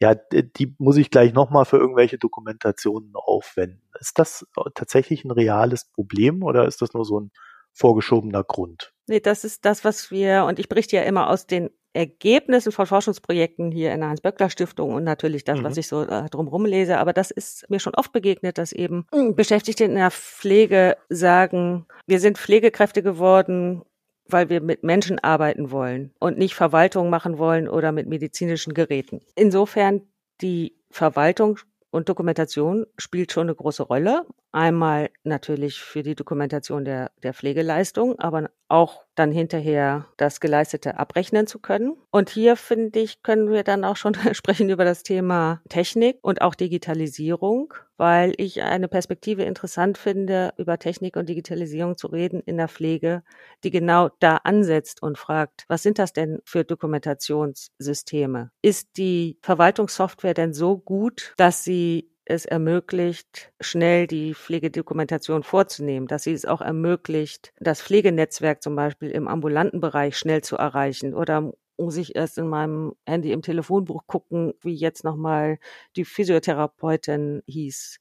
ja, 0.00 0.14
die 0.14 0.74
muss 0.78 0.96
ich 0.96 1.10
gleich 1.10 1.32
nochmal 1.32 1.64
für 1.64 1.76
irgendwelche 1.76 2.18
Dokumentationen 2.18 3.12
aufwenden. 3.14 3.82
Ist 4.00 4.18
das 4.18 4.46
tatsächlich 4.74 5.24
ein 5.24 5.30
reales 5.30 5.84
Problem 5.84 6.42
oder 6.42 6.66
ist 6.66 6.82
das 6.82 6.94
nur 6.94 7.04
so 7.04 7.20
ein 7.20 7.30
vorgeschobener 7.72 8.44
Grund? 8.44 8.92
Nee, 9.06 9.20
das 9.20 9.44
ist 9.44 9.64
das, 9.64 9.84
was 9.84 10.10
wir, 10.10 10.44
und 10.44 10.58
ich 10.58 10.68
berichte 10.68 10.96
ja 10.96 11.02
immer 11.02 11.30
aus 11.30 11.46
den 11.46 11.70
Ergebnissen 11.94 12.70
von 12.70 12.86
Forschungsprojekten 12.86 13.72
hier 13.72 13.92
in 13.92 14.00
der 14.00 14.10
Hans-Böckler-Stiftung 14.10 14.92
und 14.92 15.04
natürlich 15.04 15.44
das, 15.44 15.58
mhm. 15.58 15.64
was 15.64 15.76
ich 15.76 15.88
so 15.88 16.02
äh, 16.02 16.28
drumherum 16.28 16.64
lese. 16.64 16.98
Aber 16.98 17.12
das 17.12 17.30
ist 17.30 17.68
mir 17.70 17.80
schon 17.80 17.94
oft 17.94 18.12
begegnet, 18.12 18.58
dass 18.58 18.72
eben 18.72 19.06
Beschäftigte 19.34 19.84
in 19.84 19.94
der 19.94 20.10
Pflege 20.10 20.96
sagen, 21.08 21.86
wir 22.06 22.20
sind 22.20 22.38
Pflegekräfte 22.38 23.02
geworden, 23.02 23.82
weil 24.28 24.48
wir 24.48 24.60
mit 24.60 24.82
Menschen 24.82 25.18
arbeiten 25.18 25.70
wollen 25.70 26.12
und 26.18 26.38
nicht 26.38 26.54
Verwaltung 26.54 27.10
machen 27.10 27.38
wollen 27.38 27.68
oder 27.68 27.92
mit 27.92 28.06
medizinischen 28.06 28.74
Geräten. 28.74 29.20
Insofern 29.34 30.02
die 30.40 30.76
Verwaltung 30.90 31.58
und 31.90 32.08
Dokumentation 32.08 32.86
spielt 32.96 33.32
schon 33.32 33.48
eine 33.48 33.54
große 33.54 33.82
Rolle. 33.82 34.26
Einmal 34.52 35.10
natürlich 35.24 35.80
für 35.80 36.02
die 36.02 36.14
Dokumentation 36.14 36.84
der, 36.84 37.10
der 37.22 37.34
Pflegeleistung, 37.34 38.18
aber 38.18 38.50
auch 38.68 39.04
dann 39.14 39.30
hinterher 39.30 40.06
das 40.16 40.40
Geleistete 40.40 40.98
abrechnen 40.98 41.46
zu 41.46 41.58
können. 41.58 41.96
Und 42.10 42.30
hier 42.30 42.56
finde 42.56 43.00
ich, 43.00 43.22
können 43.22 43.50
wir 43.50 43.62
dann 43.62 43.84
auch 43.84 43.96
schon 43.96 44.14
sprechen 44.32 44.70
über 44.70 44.84
das 44.84 45.02
Thema 45.02 45.60
Technik 45.68 46.18
und 46.22 46.40
auch 46.40 46.54
Digitalisierung, 46.54 47.74
weil 47.96 48.32
ich 48.36 48.62
eine 48.62 48.88
Perspektive 48.88 49.42
interessant 49.42 49.98
finde, 49.98 50.54
über 50.56 50.78
Technik 50.78 51.16
und 51.16 51.28
Digitalisierung 51.28 51.98
zu 51.98 52.06
reden 52.06 52.40
in 52.40 52.56
der 52.56 52.68
Pflege, 52.68 53.22
die 53.64 53.70
genau 53.70 54.10
da 54.20 54.36
ansetzt 54.44 55.02
und 55.02 55.18
fragt, 55.18 55.64
was 55.68 55.82
sind 55.82 55.98
das 55.98 56.12
denn 56.12 56.40
für 56.44 56.64
Dokumentationssysteme? 56.64 58.50
Ist 58.62 58.96
die 58.96 59.38
Verwaltungssoftware 59.42 60.34
denn 60.34 60.54
so 60.54 60.78
gut, 60.78 61.34
dass 61.36 61.64
sie 61.64 62.10
es 62.28 62.44
ermöglicht, 62.46 63.52
schnell 63.60 64.06
die 64.06 64.34
Pflegedokumentation 64.34 65.42
vorzunehmen, 65.42 66.06
dass 66.06 66.24
sie 66.24 66.32
es 66.32 66.44
auch 66.44 66.60
ermöglicht, 66.60 67.52
das 67.58 67.82
Pflegenetzwerk 67.82 68.62
zum 68.62 68.76
Beispiel 68.76 69.10
im 69.10 69.28
ambulanten 69.28 69.80
Bereich 69.80 70.16
schnell 70.18 70.42
zu 70.42 70.56
erreichen 70.56 71.14
oder 71.14 71.52
muss 71.78 71.96
ich 71.96 72.16
erst 72.16 72.38
in 72.38 72.48
meinem 72.48 72.94
Handy 73.06 73.32
im 73.32 73.42
Telefonbuch 73.42 74.06
gucken, 74.06 74.52
wie 74.60 74.74
jetzt 74.74 75.04
nochmal 75.04 75.58
die 75.96 76.04
Physiotherapeutin 76.04 77.42
hieß 77.46 78.00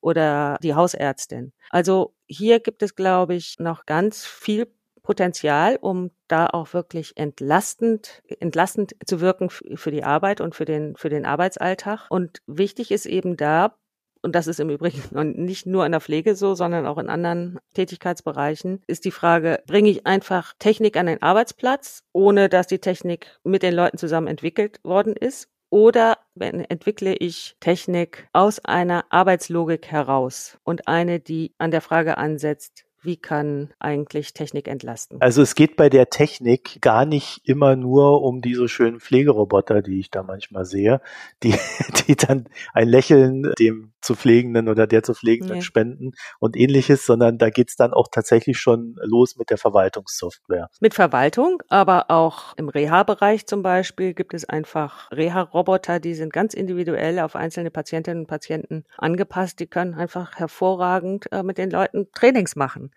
oder 0.00 0.58
die 0.62 0.74
Hausärztin. 0.74 1.52
Also 1.70 2.14
hier 2.26 2.60
gibt 2.60 2.82
es, 2.82 2.94
glaube 2.94 3.34
ich, 3.34 3.58
noch 3.58 3.86
ganz 3.86 4.24
viel 4.24 4.66
Potenzial, 5.08 5.78
um 5.80 6.10
da 6.26 6.48
auch 6.48 6.74
wirklich 6.74 7.16
entlastend, 7.16 8.22
entlastend 8.40 8.94
zu 9.06 9.22
wirken 9.22 9.48
für 9.48 9.90
die 9.90 10.04
Arbeit 10.04 10.42
und 10.42 10.54
für 10.54 10.66
den, 10.66 10.96
für 10.96 11.08
den 11.08 11.24
Arbeitsalltag. 11.24 12.08
Und 12.10 12.42
wichtig 12.46 12.90
ist 12.90 13.06
eben 13.06 13.38
da, 13.38 13.74
und 14.20 14.34
das 14.34 14.46
ist 14.46 14.60
im 14.60 14.68
Übrigen 14.68 15.02
nicht 15.42 15.64
nur 15.64 15.86
in 15.86 15.92
der 15.92 16.02
Pflege 16.02 16.36
so, 16.36 16.54
sondern 16.54 16.86
auch 16.86 16.98
in 16.98 17.08
anderen 17.08 17.58
Tätigkeitsbereichen, 17.72 18.82
ist 18.86 19.06
die 19.06 19.10
Frage, 19.10 19.62
bringe 19.66 19.88
ich 19.88 20.06
einfach 20.06 20.52
Technik 20.58 20.98
an 20.98 21.06
den 21.06 21.22
Arbeitsplatz, 21.22 22.02
ohne 22.12 22.50
dass 22.50 22.66
die 22.66 22.80
Technik 22.80 23.38
mit 23.44 23.62
den 23.62 23.72
Leuten 23.72 23.96
zusammen 23.96 24.26
entwickelt 24.26 24.78
worden 24.84 25.16
ist? 25.16 25.48
Oder 25.70 26.18
entwickle 26.38 27.14
ich 27.14 27.56
Technik 27.60 28.28
aus 28.34 28.62
einer 28.62 29.06
Arbeitslogik 29.08 29.86
heraus 29.86 30.58
und 30.64 30.86
eine, 30.86 31.18
die 31.18 31.54
an 31.56 31.70
der 31.70 31.80
Frage 31.80 32.18
ansetzt, 32.18 32.84
wie 33.02 33.16
kann 33.16 33.70
eigentlich 33.78 34.34
Technik 34.34 34.68
entlasten? 34.68 35.20
Also 35.20 35.42
es 35.42 35.54
geht 35.54 35.76
bei 35.76 35.88
der 35.88 36.10
Technik 36.10 36.80
gar 36.80 37.04
nicht 37.04 37.40
immer 37.44 37.76
nur 37.76 38.22
um 38.22 38.40
diese 38.40 38.68
schönen 38.68 39.00
Pflegeroboter, 39.00 39.82
die 39.82 40.00
ich 40.00 40.10
da 40.10 40.22
manchmal 40.22 40.64
sehe, 40.64 41.00
die, 41.42 41.54
die 42.06 42.16
dann 42.16 42.48
ein 42.72 42.88
Lächeln 42.88 43.52
dem 43.58 43.92
zu 44.00 44.14
Pflegenden 44.14 44.68
oder 44.68 44.86
der 44.86 45.02
zu 45.02 45.14
Pflegenden 45.14 45.56
nee. 45.56 45.62
spenden 45.62 46.12
und 46.38 46.56
ähnliches, 46.56 47.04
sondern 47.04 47.38
da 47.38 47.50
geht's 47.50 47.76
dann 47.76 47.92
auch 47.92 48.08
tatsächlich 48.10 48.58
schon 48.58 48.96
los 49.02 49.36
mit 49.36 49.50
der 49.50 49.58
Verwaltungssoftware. 49.58 50.70
Mit 50.80 50.94
Verwaltung, 50.94 51.62
aber 51.68 52.10
auch 52.10 52.56
im 52.56 52.68
Reha-Bereich 52.68 53.46
zum 53.46 53.62
Beispiel 53.62 54.14
gibt 54.14 54.34
es 54.34 54.44
einfach 54.44 55.10
Reha-Roboter, 55.10 56.00
die 56.00 56.14
sind 56.14 56.32
ganz 56.32 56.54
individuell 56.54 57.18
auf 57.18 57.36
einzelne 57.36 57.70
Patientinnen 57.70 58.20
und 58.20 58.26
Patienten 58.28 58.84
angepasst. 58.96 59.60
Die 59.60 59.66
können 59.66 59.94
einfach 59.94 60.36
hervorragend 60.36 61.30
äh, 61.32 61.42
mit 61.42 61.58
den 61.58 61.70
Leuten 61.70 62.08
Trainings 62.12 62.56
machen. 62.56 62.87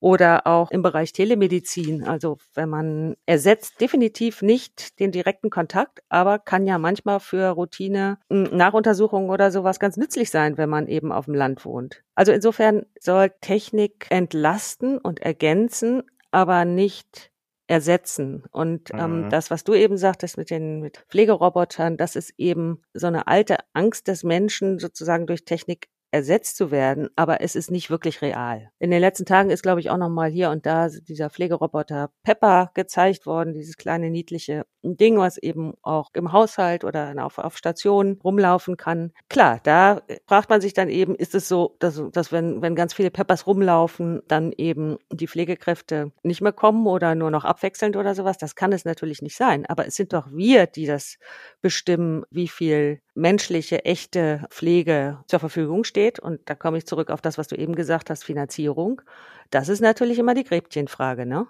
Oder 0.00 0.46
auch 0.46 0.70
im 0.70 0.82
Bereich 0.82 1.12
Telemedizin. 1.12 2.04
Also 2.04 2.38
wenn 2.54 2.68
man 2.68 3.16
ersetzt 3.26 3.80
definitiv 3.80 4.42
nicht 4.42 5.00
den 5.00 5.10
direkten 5.10 5.50
Kontakt, 5.50 6.04
aber 6.08 6.38
kann 6.38 6.66
ja 6.66 6.78
manchmal 6.78 7.18
für 7.18 7.48
Routine 7.48 8.18
hm, 8.30 8.56
Nachuntersuchungen 8.56 9.28
oder 9.28 9.50
sowas 9.50 9.80
ganz 9.80 9.96
nützlich 9.96 10.30
sein, 10.30 10.56
wenn 10.56 10.68
man 10.68 10.86
eben 10.86 11.10
auf 11.10 11.24
dem 11.24 11.34
Land 11.34 11.64
wohnt. 11.64 12.04
Also 12.14 12.30
insofern 12.30 12.86
soll 13.00 13.32
Technik 13.40 14.06
entlasten 14.10 14.98
und 14.98 15.20
ergänzen, 15.20 16.04
aber 16.30 16.64
nicht 16.64 17.32
ersetzen. 17.68 18.44
Und 18.50 18.90
ähm, 18.94 19.24
mhm. 19.24 19.30
das, 19.30 19.50
was 19.50 19.62
du 19.62 19.74
eben 19.74 19.98
sagtest 19.98 20.38
mit 20.38 20.50
den 20.50 20.80
mit 20.80 21.04
Pflegerobotern, 21.10 21.96
das 21.96 22.16
ist 22.16 22.32
eben 22.38 22.82
so 22.94 23.06
eine 23.06 23.26
alte 23.26 23.58
Angst 23.74 24.08
des 24.08 24.24
Menschen, 24.24 24.78
sozusagen 24.78 25.26
durch 25.26 25.44
Technik 25.44 25.88
ersetzt 26.10 26.56
zu 26.56 26.70
werden, 26.70 27.08
aber 27.16 27.40
es 27.40 27.54
ist 27.54 27.70
nicht 27.70 27.90
wirklich 27.90 28.22
real. 28.22 28.70
In 28.78 28.90
den 28.90 29.00
letzten 29.00 29.26
Tagen 29.26 29.50
ist, 29.50 29.62
glaube 29.62 29.80
ich, 29.80 29.90
auch 29.90 29.96
noch 29.96 30.08
mal 30.08 30.30
hier 30.30 30.50
und 30.50 30.66
da 30.66 30.88
dieser 30.88 31.30
Pflegeroboter 31.30 32.10
Pepper 32.22 32.70
gezeigt 32.74 33.26
worden, 33.26 33.54
dieses 33.54 33.76
kleine 33.76 34.10
niedliche 34.10 34.64
Ding, 34.82 35.18
was 35.18 35.38
eben 35.38 35.74
auch 35.82 36.10
im 36.14 36.32
Haushalt 36.32 36.84
oder 36.84 37.14
auf, 37.24 37.38
auf 37.38 37.56
Stationen 37.56 38.20
rumlaufen 38.22 38.76
kann. 38.76 39.12
Klar, 39.28 39.60
da 39.62 40.02
fragt 40.26 40.50
man 40.50 40.60
sich 40.60 40.72
dann 40.72 40.88
eben, 40.88 41.14
ist 41.14 41.34
es 41.34 41.48
so, 41.48 41.76
dass, 41.78 42.02
dass 42.12 42.32
wenn, 42.32 42.62
wenn 42.62 42.74
ganz 42.74 42.94
viele 42.94 43.10
Peppers 43.10 43.46
rumlaufen, 43.46 44.22
dann 44.28 44.52
eben 44.52 44.98
die 45.10 45.28
Pflegekräfte 45.28 46.12
nicht 46.22 46.40
mehr 46.40 46.52
kommen 46.52 46.86
oder 46.86 47.14
nur 47.14 47.30
noch 47.30 47.44
abwechselnd 47.44 47.96
oder 47.96 48.14
sowas? 48.14 48.38
Das 48.38 48.54
kann 48.54 48.72
es 48.72 48.84
natürlich 48.84 49.20
nicht 49.20 49.36
sein. 49.36 49.66
Aber 49.66 49.86
es 49.86 49.96
sind 49.96 50.12
doch 50.12 50.28
wir, 50.30 50.66
die 50.66 50.86
das 50.86 51.18
bestimmen, 51.60 52.24
wie 52.30 52.48
viel 52.48 53.00
menschliche, 53.18 53.84
echte 53.84 54.46
Pflege 54.50 55.18
zur 55.26 55.40
Verfügung 55.40 55.84
steht. 55.84 56.18
Und 56.18 56.40
da 56.46 56.54
komme 56.54 56.78
ich 56.78 56.86
zurück 56.86 57.10
auf 57.10 57.20
das, 57.20 57.36
was 57.36 57.48
du 57.48 57.56
eben 57.56 57.74
gesagt 57.74 58.10
hast, 58.10 58.24
Finanzierung. 58.24 59.02
Das 59.50 59.68
ist 59.68 59.80
natürlich 59.80 60.18
immer 60.18 60.34
die 60.34 60.44
Gretchenfrage. 60.44 61.26
Ne? 61.26 61.46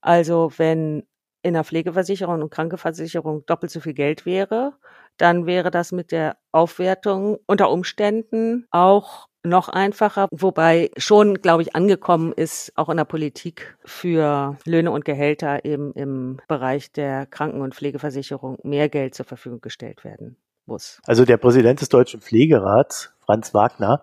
Also 0.00 0.52
wenn 0.58 1.04
in 1.42 1.54
der 1.54 1.64
Pflegeversicherung 1.64 2.42
und 2.42 2.50
Krankenversicherung 2.50 3.46
doppelt 3.46 3.72
so 3.72 3.80
viel 3.80 3.94
Geld 3.94 4.26
wäre, 4.26 4.74
dann 5.16 5.46
wäre 5.46 5.70
das 5.70 5.92
mit 5.92 6.12
der 6.12 6.36
Aufwertung 6.52 7.38
unter 7.46 7.70
Umständen 7.70 8.66
auch 8.70 9.28
noch 9.44 9.68
einfacher, 9.68 10.26
wobei 10.30 10.90
schon, 10.96 11.36
glaube 11.36 11.62
ich, 11.62 11.74
angekommen 11.74 12.32
ist, 12.32 12.72
auch 12.76 12.88
in 12.88 12.96
der 12.96 13.04
Politik 13.04 13.78
für 13.84 14.58
Löhne 14.64 14.90
und 14.90 15.04
Gehälter 15.04 15.64
eben 15.64 15.92
im 15.92 16.40
Bereich 16.48 16.92
der 16.92 17.24
Kranken- 17.24 17.62
und 17.62 17.74
Pflegeversicherung 17.74 18.58
mehr 18.64 18.88
Geld 18.88 19.14
zur 19.14 19.24
Verfügung 19.24 19.60
gestellt 19.60 20.04
werden 20.04 20.36
muss. 20.68 21.00
Also 21.06 21.24
der 21.24 21.36
Präsident 21.36 21.80
des 21.80 21.88
Deutschen 21.88 22.20
Pflegerats, 22.20 23.12
Franz 23.24 23.52
Wagner, 23.54 24.02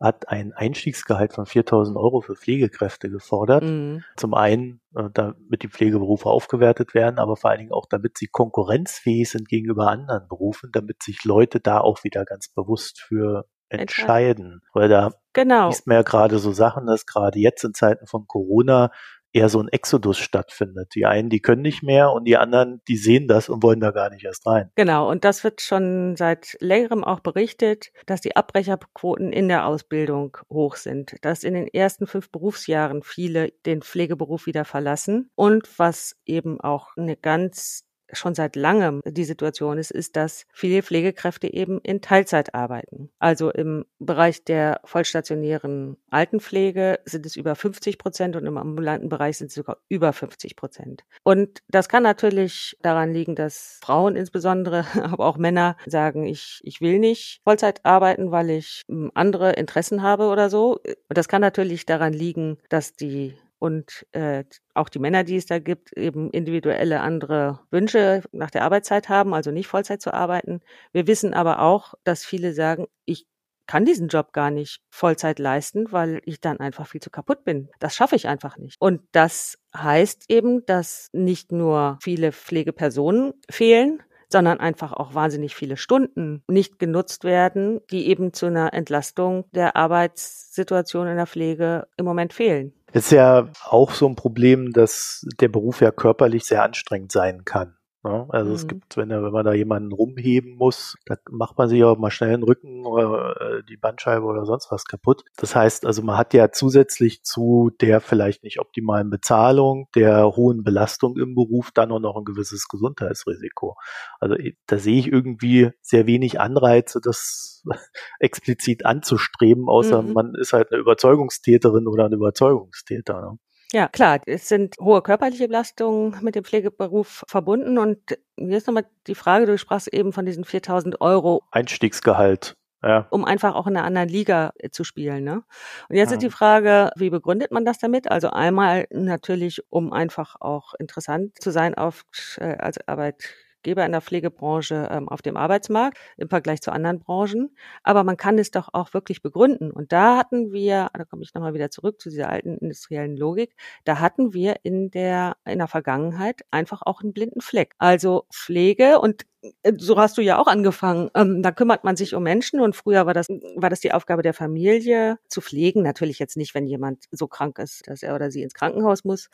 hat 0.00 0.28
ein 0.28 0.54
Einstiegsgehalt 0.54 1.34
von 1.34 1.44
4000 1.44 1.96
Euro 1.96 2.22
für 2.22 2.34
Pflegekräfte 2.34 3.10
gefordert. 3.10 3.62
Mhm. 3.62 4.02
Zum 4.16 4.32
einen, 4.32 4.80
äh, 4.96 5.10
damit 5.12 5.62
die 5.62 5.68
Pflegeberufe 5.68 6.26
aufgewertet 6.26 6.94
werden, 6.94 7.18
aber 7.18 7.36
vor 7.36 7.50
allen 7.50 7.60
Dingen 7.60 7.72
auch, 7.72 7.86
damit 7.86 8.16
sie 8.16 8.26
konkurrenzfähig 8.26 9.30
sind 9.30 9.48
gegenüber 9.48 9.88
anderen 9.88 10.26
Berufen, 10.26 10.70
damit 10.72 11.02
sich 11.02 11.24
Leute 11.24 11.60
da 11.60 11.80
auch 11.80 12.02
wieder 12.02 12.24
ganz 12.24 12.48
bewusst 12.48 13.00
für 13.00 13.44
entscheiden. 13.68 14.62
Weil 14.72 14.88
da 14.88 15.12
genau. 15.34 15.68
liest 15.68 15.86
man 15.86 15.96
ja 15.96 16.02
gerade 16.02 16.38
so 16.38 16.52
Sachen, 16.52 16.86
dass 16.86 17.06
gerade 17.06 17.38
jetzt 17.38 17.62
in 17.64 17.74
Zeiten 17.74 18.06
von 18.06 18.26
Corona 18.26 18.90
eher 19.32 19.48
so 19.48 19.62
ein 19.62 19.68
Exodus 19.68 20.18
stattfindet. 20.18 20.94
Die 20.94 21.06
einen, 21.06 21.30
die 21.30 21.40
können 21.40 21.62
nicht 21.62 21.82
mehr 21.82 22.12
und 22.12 22.24
die 22.24 22.36
anderen, 22.36 22.80
die 22.88 22.96
sehen 22.96 23.28
das 23.28 23.48
und 23.48 23.62
wollen 23.62 23.80
da 23.80 23.90
gar 23.90 24.10
nicht 24.10 24.24
erst 24.24 24.46
rein. 24.46 24.70
Genau, 24.74 25.10
und 25.10 25.24
das 25.24 25.44
wird 25.44 25.60
schon 25.60 26.16
seit 26.16 26.56
längerem 26.60 27.04
auch 27.04 27.20
berichtet, 27.20 27.92
dass 28.06 28.20
die 28.20 28.36
Abbrecherquoten 28.36 29.32
in 29.32 29.48
der 29.48 29.66
Ausbildung 29.66 30.36
hoch 30.50 30.76
sind, 30.76 31.16
dass 31.22 31.44
in 31.44 31.54
den 31.54 31.68
ersten 31.68 32.06
fünf 32.06 32.30
Berufsjahren 32.30 33.02
viele 33.02 33.52
den 33.66 33.82
Pflegeberuf 33.82 34.46
wieder 34.46 34.64
verlassen 34.64 35.30
und 35.34 35.68
was 35.78 36.16
eben 36.24 36.60
auch 36.60 36.96
eine 36.96 37.16
ganz 37.16 37.84
schon 38.12 38.34
seit 38.34 38.56
langem 38.56 39.00
die 39.06 39.24
Situation 39.24 39.78
ist, 39.78 39.90
ist, 39.90 40.16
dass 40.16 40.46
viele 40.52 40.82
Pflegekräfte 40.82 41.52
eben 41.52 41.80
in 41.80 42.00
Teilzeit 42.00 42.54
arbeiten. 42.54 43.10
Also 43.18 43.50
im 43.50 43.84
Bereich 43.98 44.44
der 44.44 44.80
vollstationären 44.84 45.96
Altenpflege 46.10 47.00
sind 47.04 47.26
es 47.26 47.36
über 47.36 47.54
50 47.54 47.98
Prozent 47.98 48.36
und 48.36 48.46
im 48.46 48.56
ambulanten 48.56 49.08
Bereich 49.08 49.38
sind 49.38 49.48
es 49.48 49.54
sogar 49.54 49.78
über 49.88 50.12
50 50.12 50.56
Prozent. 50.56 51.04
Und 51.22 51.62
das 51.68 51.88
kann 51.88 52.02
natürlich 52.02 52.76
daran 52.82 53.12
liegen, 53.12 53.34
dass 53.34 53.78
Frauen 53.82 54.16
insbesondere, 54.16 54.84
aber 55.02 55.26
auch 55.26 55.36
Männer 55.36 55.76
sagen, 55.86 56.26
ich, 56.26 56.60
ich 56.64 56.80
will 56.80 56.98
nicht 56.98 57.40
Vollzeit 57.44 57.84
arbeiten, 57.84 58.30
weil 58.30 58.50
ich 58.50 58.82
hm, 58.88 59.10
andere 59.14 59.52
Interessen 59.52 60.02
habe 60.02 60.26
oder 60.26 60.50
so. 60.50 60.80
Und 61.08 61.16
das 61.18 61.28
kann 61.28 61.40
natürlich 61.40 61.86
daran 61.86 62.12
liegen, 62.12 62.58
dass 62.68 62.94
die 62.94 63.34
und 63.60 64.06
äh, 64.12 64.44
auch 64.74 64.88
die 64.88 64.98
Männer, 64.98 65.22
die 65.22 65.36
es 65.36 65.46
da 65.46 65.58
gibt, 65.58 65.92
eben 65.92 66.30
individuelle 66.30 67.00
andere 67.00 67.60
Wünsche 67.70 68.22
nach 68.32 68.50
der 68.50 68.62
Arbeitszeit 68.62 69.08
haben, 69.08 69.34
also 69.34 69.50
nicht 69.52 69.68
Vollzeit 69.68 70.00
zu 70.00 70.12
arbeiten. 70.14 70.60
Wir 70.92 71.06
wissen 71.06 71.34
aber 71.34 71.60
auch, 71.60 71.94
dass 72.02 72.24
viele 72.24 72.54
sagen, 72.54 72.86
ich 73.04 73.26
kann 73.66 73.84
diesen 73.84 74.08
Job 74.08 74.32
gar 74.32 74.50
nicht 74.50 74.80
Vollzeit 74.88 75.38
leisten, 75.38 75.92
weil 75.92 76.22
ich 76.24 76.40
dann 76.40 76.58
einfach 76.58 76.86
viel 76.88 77.00
zu 77.00 77.10
kaputt 77.10 77.44
bin. 77.44 77.68
Das 77.78 77.94
schaffe 77.94 78.16
ich 78.16 78.26
einfach 78.26 78.56
nicht. 78.56 78.76
Und 78.80 79.02
das 79.12 79.58
heißt 79.76 80.24
eben, 80.28 80.64
dass 80.66 81.08
nicht 81.12 81.52
nur 81.52 81.98
viele 82.02 82.32
Pflegepersonen 82.32 83.34
fehlen, 83.48 84.02
sondern 84.32 84.60
einfach 84.60 84.92
auch 84.92 85.14
wahnsinnig 85.14 85.54
viele 85.54 85.76
Stunden 85.76 86.42
nicht 86.48 86.78
genutzt 86.78 87.24
werden, 87.24 87.80
die 87.90 88.08
eben 88.08 88.32
zu 88.32 88.46
einer 88.46 88.72
Entlastung 88.72 89.44
der 89.52 89.76
Arbeitssituation 89.76 91.08
in 91.08 91.16
der 91.16 91.26
Pflege 91.26 91.88
im 91.96 92.04
Moment 92.04 92.32
fehlen. 92.32 92.72
Ist 92.92 93.12
ja 93.12 93.48
auch 93.64 93.92
so 93.92 94.08
ein 94.08 94.16
Problem, 94.16 94.72
dass 94.72 95.24
der 95.40 95.48
Beruf 95.48 95.80
ja 95.80 95.90
körperlich 95.90 96.44
sehr 96.44 96.62
anstrengend 96.62 97.12
sein 97.12 97.44
kann. 97.44 97.76
Ja, 98.02 98.26
also 98.30 98.48
mhm. 98.48 98.56
es 98.56 98.66
gibt, 98.66 98.96
wenn, 98.96 99.10
wenn 99.10 99.32
man 99.32 99.44
da 99.44 99.52
jemanden 99.52 99.92
rumheben 99.92 100.56
muss, 100.56 100.96
da 101.04 101.16
macht 101.30 101.58
man 101.58 101.68
sich 101.68 101.84
auch 101.84 101.98
mal 101.98 102.10
schnell 102.10 102.30
den 102.30 102.42
Rücken 102.42 102.86
oder 102.86 103.38
äh, 103.38 103.62
die 103.68 103.76
Bandscheibe 103.76 104.24
oder 104.24 104.46
sonst 104.46 104.70
was 104.70 104.86
kaputt. 104.86 105.22
Das 105.36 105.54
heißt, 105.54 105.84
also 105.84 106.02
man 106.02 106.16
hat 106.16 106.32
ja 106.32 106.50
zusätzlich 106.50 107.22
zu 107.24 107.70
der 107.82 108.00
vielleicht 108.00 108.42
nicht 108.42 108.58
optimalen 108.58 109.10
Bezahlung, 109.10 109.88
der 109.94 110.34
hohen 110.34 110.64
Belastung 110.64 111.18
im 111.18 111.34
Beruf 111.34 111.72
dann 111.74 111.92
auch 111.92 112.00
noch 112.00 112.16
ein 112.16 112.24
gewisses 112.24 112.68
Gesundheitsrisiko. 112.68 113.76
Also 114.18 114.34
da 114.66 114.78
sehe 114.78 114.98
ich 114.98 115.12
irgendwie 115.12 115.70
sehr 115.82 116.06
wenig 116.06 116.40
Anreize, 116.40 117.00
das 117.02 117.62
explizit 118.18 118.86
anzustreben, 118.86 119.68
außer 119.68 120.00
mhm. 120.00 120.12
man 120.14 120.34
ist 120.36 120.54
halt 120.54 120.72
eine 120.72 120.80
Überzeugungstäterin 120.80 121.86
oder 121.86 122.06
ein 122.06 122.12
Überzeugungstäter. 122.14 123.20
Ne? 123.20 123.38
Ja, 123.72 123.86
klar, 123.88 124.20
es 124.26 124.48
sind 124.48 124.76
hohe 124.80 125.00
körperliche 125.00 125.46
Belastungen 125.46 126.16
mit 126.22 126.34
dem 126.34 126.44
Pflegeberuf 126.44 127.24
verbunden. 127.28 127.78
Und 127.78 128.18
jetzt 128.36 128.66
nochmal 128.66 128.86
die 129.06 129.14
Frage, 129.14 129.46
du 129.46 129.56
sprachst 129.58 129.88
eben 129.88 130.12
von 130.12 130.26
diesen 130.26 130.44
4000 130.44 131.00
Euro. 131.00 131.42
Einstiegsgehalt. 131.52 132.56
Ja. 132.82 133.06
Um 133.10 133.24
einfach 133.26 133.54
auch 133.54 133.66
in 133.66 133.76
einer 133.76 133.86
anderen 133.86 134.08
Liga 134.08 134.52
äh, 134.56 134.70
zu 134.70 134.84
spielen. 134.84 135.22
Ne? 135.22 135.42
Und 135.88 135.96
jetzt 135.96 136.10
ja. 136.10 136.16
ist 136.16 136.22
die 136.22 136.30
Frage, 136.30 136.90
wie 136.96 137.10
begründet 137.10 137.52
man 137.52 137.64
das 137.64 137.78
damit? 137.78 138.10
Also 138.10 138.30
einmal 138.30 138.86
natürlich, 138.90 139.62
um 139.68 139.92
einfach 139.92 140.36
auch 140.40 140.72
interessant 140.78 141.40
zu 141.40 141.50
sein 141.50 141.74
auf, 141.74 142.04
äh, 142.38 142.56
als 142.56 142.78
Arbeit 142.88 143.22
Arbeitgeber 143.60 143.84
in 143.84 143.92
der 143.92 144.00
Pflegebranche 144.00 144.88
ähm, 144.90 145.08
auf 145.08 145.22
dem 145.22 145.36
Arbeitsmarkt 145.36 145.98
im 146.16 146.28
Vergleich 146.28 146.60
zu 146.62 146.72
anderen 146.72 147.00
Branchen. 147.00 147.54
Aber 147.82 148.04
man 148.04 148.16
kann 148.16 148.38
es 148.38 148.50
doch 148.50 148.70
auch 148.72 148.94
wirklich 148.94 149.22
begründen. 149.22 149.70
Und 149.70 149.92
da 149.92 150.16
hatten 150.16 150.52
wir, 150.52 150.90
da 150.94 151.04
komme 151.04 151.22
ich 151.22 151.34
nochmal 151.34 151.54
wieder 151.54 151.70
zurück 151.70 152.00
zu 152.00 152.08
dieser 152.10 152.28
alten 152.30 152.56
industriellen 152.58 153.16
Logik, 153.16 153.54
da 153.84 154.00
hatten 154.00 154.32
wir 154.32 154.56
in 154.62 154.90
der, 154.90 155.36
in 155.44 155.58
der 155.58 155.68
Vergangenheit 155.68 156.42
einfach 156.50 156.82
auch 156.84 157.02
einen 157.02 157.12
blinden 157.12 157.40
Fleck. 157.40 157.74
Also 157.78 158.24
Pflege 158.32 158.98
und 159.00 159.26
äh, 159.62 159.72
so 159.76 159.98
hast 159.98 160.18
du 160.18 160.22
ja 160.22 160.38
auch 160.38 160.46
angefangen. 160.46 161.10
Ähm, 161.14 161.42
da 161.42 161.50
kümmert 161.52 161.84
man 161.84 161.96
sich 161.96 162.14
um 162.14 162.22
Menschen 162.22 162.60
und 162.60 162.76
früher 162.76 163.06
war 163.06 163.14
das, 163.14 163.28
war 163.56 163.70
das 163.70 163.80
die 163.80 163.92
Aufgabe 163.92 164.22
der 164.22 164.34
Familie 164.34 165.18
zu 165.28 165.40
pflegen. 165.40 165.82
Natürlich 165.82 166.18
jetzt 166.18 166.36
nicht, 166.36 166.54
wenn 166.54 166.66
jemand 166.66 167.04
so 167.10 167.26
krank 167.26 167.58
ist, 167.58 167.86
dass 167.88 168.02
er 168.02 168.14
oder 168.14 168.30
sie 168.30 168.42
ins 168.42 168.54
Krankenhaus 168.54 169.04
muss. 169.04 169.28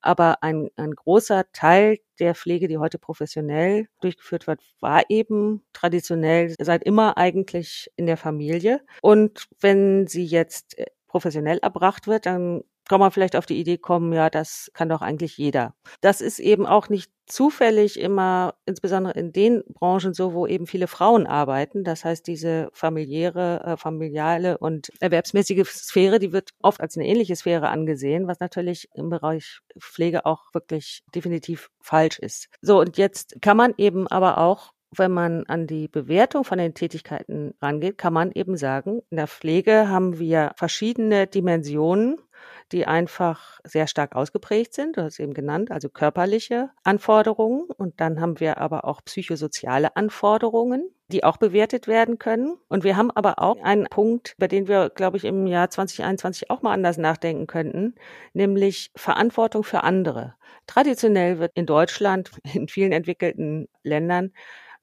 Aber 0.00 0.42
ein, 0.42 0.68
ein 0.76 0.92
großer 0.92 1.44
Teil 1.52 1.98
der 2.20 2.34
Pflege, 2.34 2.68
die 2.68 2.78
heute 2.78 2.98
professionell 2.98 3.88
durchgeführt 4.00 4.46
wird, 4.46 4.60
war 4.80 5.04
eben 5.08 5.62
traditionell 5.72 6.54
seit 6.60 6.84
immer 6.84 7.16
eigentlich 7.16 7.90
in 7.96 8.06
der 8.06 8.16
Familie. 8.16 8.80
Und 9.02 9.48
wenn 9.60 10.06
sie 10.06 10.24
jetzt 10.24 10.78
äh, 10.78 10.86
professionell 11.08 11.58
erbracht 11.58 12.06
wird, 12.06 12.26
dann 12.26 12.62
kann 12.90 12.98
man 12.98 13.12
vielleicht 13.12 13.36
auf 13.36 13.46
die 13.46 13.60
Idee 13.60 13.78
kommen, 13.78 14.12
ja, 14.12 14.30
das 14.30 14.68
kann 14.74 14.88
doch 14.88 15.00
eigentlich 15.00 15.38
jeder. 15.38 15.74
Das 16.00 16.20
ist 16.20 16.40
eben 16.40 16.66
auch 16.66 16.88
nicht 16.88 17.12
zufällig 17.24 18.00
immer, 18.00 18.54
insbesondere 18.66 19.16
in 19.16 19.32
den 19.32 19.62
Branchen 19.68 20.12
so, 20.12 20.34
wo 20.34 20.44
eben 20.44 20.66
viele 20.66 20.88
Frauen 20.88 21.28
arbeiten. 21.28 21.84
Das 21.84 22.04
heißt, 22.04 22.26
diese 22.26 22.68
familiäre, 22.72 23.62
äh, 23.64 23.76
familiale 23.76 24.58
und 24.58 24.90
erwerbsmäßige 24.98 25.68
Sphäre, 25.68 26.18
die 26.18 26.32
wird 26.32 26.50
oft 26.62 26.80
als 26.80 26.96
eine 26.96 27.06
ähnliche 27.06 27.36
Sphäre 27.36 27.68
angesehen, 27.68 28.26
was 28.26 28.40
natürlich 28.40 28.88
im 28.92 29.08
Bereich 29.08 29.60
Pflege 29.78 30.26
auch 30.26 30.52
wirklich 30.52 31.04
definitiv 31.14 31.70
falsch 31.80 32.18
ist. 32.18 32.48
So, 32.60 32.80
und 32.80 32.98
jetzt 32.98 33.40
kann 33.40 33.56
man 33.56 33.72
eben 33.76 34.08
aber 34.08 34.38
auch 34.38 34.72
wenn 34.96 35.12
man 35.12 35.44
an 35.46 35.68
die 35.68 35.86
Bewertung 35.86 36.42
von 36.42 36.58
den 36.58 36.74
Tätigkeiten 36.74 37.54
rangeht, 37.62 37.96
kann 37.96 38.12
man 38.12 38.32
eben 38.32 38.56
sagen, 38.56 39.02
in 39.10 39.18
der 39.18 39.28
Pflege 39.28 39.88
haben 39.88 40.18
wir 40.18 40.50
verschiedene 40.56 41.28
Dimensionen, 41.28 42.18
die 42.72 42.86
einfach 42.86 43.60
sehr 43.64 43.86
stark 43.86 44.14
ausgeprägt 44.14 44.74
sind. 44.74 44.96
Du 44.96 45.02
hast 45.02 45.18
eben 45.18 45.34
genannt, 45.34 45.70
also 45.70 45.88
körperliche 45.88 46.70
Anforderungen. 46.84 47.68
Und 47.76 48.00
dann 48.00 48.20
haben 48.20 48.40
wir 48.40 48.58
aber 48.58 48.84
auch 48.84 49.04
psychosoziale 49.04 49.96
Anforderungen, 49.96 50.90
die 51.08 51.24
auch 51.24 51.36
bewertet 51.36 51.88
werden 51.88 52.18
können. 52.18 52.56
Und 52.68 52.84
wir 52.84 52.96
haben 52.96 53.10
aber 53.10 53.40
auch 53.40 53.60
einen 53.62 53.86
Punkt, 53.86 54.34
bei 54.38 54.46
dem 54.46 54.68
wir, 54.68 54.90
glaube 54.90 55.16
ich, 55.16 55.24
im 55.24 55.46
Jahr 55.46 55.70
2021 55.70 56.50
auch 56.50 56.62
mal 56.62 56.72
anders 56.72 56.98
nachdenken 56.98 57.46
könnten, 57.46 57.94
nämlich 58.32 58.90
Verantwortung 58.94 59.64
für 59.64 59.82
andere. 59.82 60.34
Traditionell 60.66 61.38
wird 61.38 61.52
in 61.54 61.66
Deutschland, 61.66 62.30
in 62.54 62.68
vielen 62.68 62.92
entwickelten 62.92 63.68
Ländern, 63.82 64.32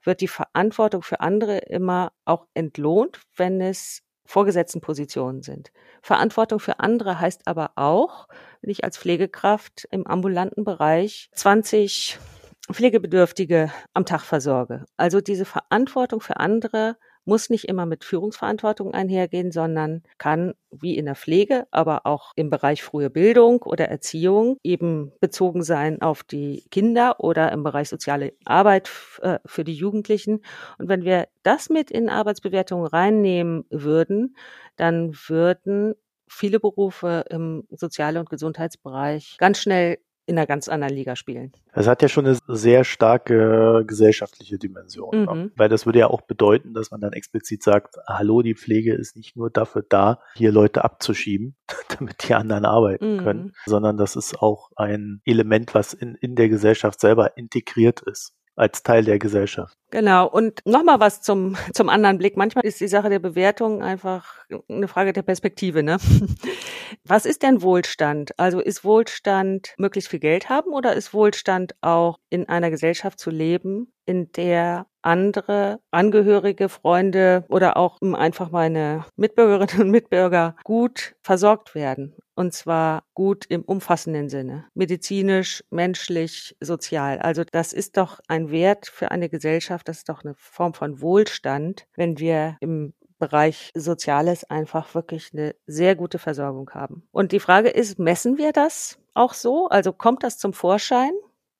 wird 0.04 0.22
die 0.22 0.28
Verantwortung 0.28 1.02
für 1.02 1.20
andere 1.20 1.58
immer 1.60 2.12
auch 2.26 2.46
entlohnt, 2.54 3.22
wenn 3.36 3.62
es 3.62 4.02
vorgesetzten 4.28 4.82
Positionen 4.82 5.42
sind. 5.42 5.72
Verantwortung 6.02 6.60
für 6.60 6.80
andere 6.80 7.20
heißt 7.20 7.48
aber 7.48 7.72
auch, 7.76 8.28
wenn 8.62 8.70
ich 8.70 8.84
als 8.84 8.98
Pflegekraft 8.98 9.88
im 9.90 10.06
ambulanten 10.06 10.64
Bereich 10.64 11.30
20 11.34 12.20
Pflegebedürftige 12.72 13.72
am 13.94 14.06
Tag 14.06 14.22
versorge. 14.22 14.86
Also 14.98 15.22
diese 15.22 15.46
Verantwortung 15.46 16.22
für 16.22 16.38
andere 16.38 16.98
muss 17.28 17.50
nicht 17.50 17.68
immer 17.68 17.86
mit 17.86 18.04
Führungsverantwortung 18.04 18.94
einhergehen, 18.94 19.52
sondern 19.52 20.02
kann 20.18 20.54
wie 20.72 20.98
in 20.98 21.06
der 21.06 21.16
Pflege, 21.16 21.68
aber 21.72 22.06
auch 22.06 22.32
im 22.36 22.50
Bereich 22.50 22.82
frühe 22.84 23.10
Bildung 23.10 23.62
oder 23.64 23.90
Erziehung 23.90 24.58
eben 24.64 25.12
bezogen 25.20 25.64
sein 25.64 26.02
auf 26.02 26.24
die 26.24 26.64
Kinder 26.72 27.20
oder 27.20 27.52
im 27.52 27.64
Bereich 27.64 27.90
soziale 27.90 28.34
Arbeit 28.46 28.90
äh, 29.22 29.40
für 29.46 29.64
die 29.64 29.74
Jugendlichen. 29.74 30.42
Und 30.78 30.88
wenn 30.88 31.04
wir 31.04 31.28
das 31.44 31.70
mit 31.70 31.92
in 31.92 32.10
Arbeitsbewertungen 32.10 32.88
reinnehmen 32.88 33.66
würden, 33.70 34.36
dann 34.78 35.14
würden 35.28 35.96
viele 36.30 36.60
Berufe 36.60 37.26
im 37.30 37.68
Sozial- 37.72 38.18
und 38.18 38.30
Gesundheitsbereich 38.30 39.38
ganz 39.38 39.60
schnell 39.60 39.98
in 40.28 40.38
einer 40.38 40.46
ganz 40.46 40.68
anderen 40.68 40.94
Liga 40.94 41.16
spielen. 41.16 41.54
Es 41.74 41.88
hat 41.88 42.02
ja 42.02 42.10
schon 42.10 42.26
eine 42.26 42.38
sehr 42.48 42.84
starke 42.84 43.84
gesellschaftliche 43.88 44.58
Dimension, 44.58 45.26
ne? 45.26 45.34
mhm. 45.34 45.52
weil 45.56 45.70
das 45.70 45.86
würde 45.86 46.00
ja 46.00 46.08
auch 46.08 46.22
bedeuten, 46.22 46.74
dass 46.74 46.92
man 46.92 47.00
dann 47.00 47.14
explizit 47.14 47.64
sagt, 47.64 47.96
hallo, 48.08 48.42
die 48.42 48.54
Pflege 48.54 48.94
ist 48.94 49.16
nicht 49.16 49.38
nur 49.38 49.50
dafür 49.50 49.86
da, 49.88 50.20
hier 50.36 50.52
Leute 50.52 50.84
abzuschieben, 50.84 51.56
damit 51.98 52.28
die 52.28 52.34
anderen 52.34 52.66
arbeiten 52.66 53.16
mhm. 53.16 53.24
können, 53.24 53.54
sondern 53.66 53.98
das 53.98 54.18
ist 54.18 54.40
auch 54.42 54.70
ein 54.76 55.22
Element, 55.26 55.74
was 55.74 55.94
in, 55.94 56.16
in 56.16 56.36
der 56.36 56.50
Gesellschaft 56.50 57.00
selber 57.00 57.38
integriert 57.38 58.02
ist 58.02 58.34
als 58.58 58.82
Teil 58.82 59.06
der 59.06 59.20
Gesellschaft. 59.20 59.78
Genau. 59.92 60.28
Und 60.28 60.66
nochmal 60.66 61.00
was 61.00 61.22
zum, 61.22 61.56
zum 61.74 61.90
anderen 61.90 62.18
Blick. 62.18 62.36
Manchmal 62.36 62.66
ist 62.66 62.82
die 62.82 62.88
Sache 62.88 63.10
der 63.10 63.20
Bewertung 63.20 63.84
einfach 63.84 64.44
eine 64.68 64.88
Frage 64.88 65.14
der 65.14 65.22
Perspektive, 65.22 65.84
ne? 65.84 65.98
Was 67.10 67.26
ist 67.26 67.42
denn 67.42 67.62
Wohlstand? 67.62 68.38
Also 68.38 68.60
ist 68.60 68.84
Wohlstand 68.84 69.74
möglichst 69.78 70.10
viel 70.10 70.20
Geld 70.20 70.50
haben 70.50 70.72
oder 70.72 70.94
ist 70.94 71.14
Wohlstand 71.14 71.74
auch 71.80 72.20
in 72.30 72.50
einer 72.50 72.70
Gesellschaft 72.70 73.18
zu 73.18 73.30
leben, 73.30 73.94
in 74.06 74.30
der 74.34 74.88
andere 75.02 75.80
Angehörige, 75.90 76.68
Freunde 76.68 77.46
oder 77.48 77.78
auch 77.78 78.02
einfach 78.02 78.52
meine 78.52 79.06
Mitbürgerinnen 79.16 79.86
und 79.86 79.92
Mitbürger 79.92 80.58
gut 80.66 81.16
versorgt 81.22 81.76
werden. 81.76 82.14
Und 82.36 82.54
zwar 82.54 83.04
gut 83.14 83.46
im 83.48 83.62
umfassenden 83.62 84.28
Sinne. 84.28 84.66
Medizinisch, 84.74 85.64
menschlich, 85.70 86.58
sozial. 86.60 87.20
Also 87.20 87.44
das 87.50 87.72
ist 87.72 87.96
doch 87.96 88.20
ein 88.28 88.52
Wert 88.52 88.88
für 88.88 89.12
eine 89.12 89.30
Gesellschaft. 89.30 89.88
Das 89.88 90.00
ist 90.00 90.10
doch 90.10 90.26
eine 90.26 90.36
Form 90.36 90.74
von 90.74 91.02
Wohlstand, 91.02 91.88
wenn 91.96 92.20
wir 92.20 92.58
im 92.60 92.94
Bereich 93.20 93.72
Soziales 93.76 94.44
einfach 94.50 94.94
wirklich 94.94 95.32
eine 95.34 95.56
sehr 95.66 95.96
gute 95.96 96.20
Versorgung 96.20 96.70
haben. 96.72 97.08
Und 97.12 97.32
die 97.32 97.40
Frage 97.40 97.70
ist, 97.70 98.00
messen 98.00 98.38
wir 98.38 98.52
das 98.52 99.00
auch 99.14 99.34
so? 99.34 99.68
Also 99.70 99.94
kommt 99.94 100.24
das 100.24 100.38
zum 100.38 100.54
Vorschein? 100.54 101.12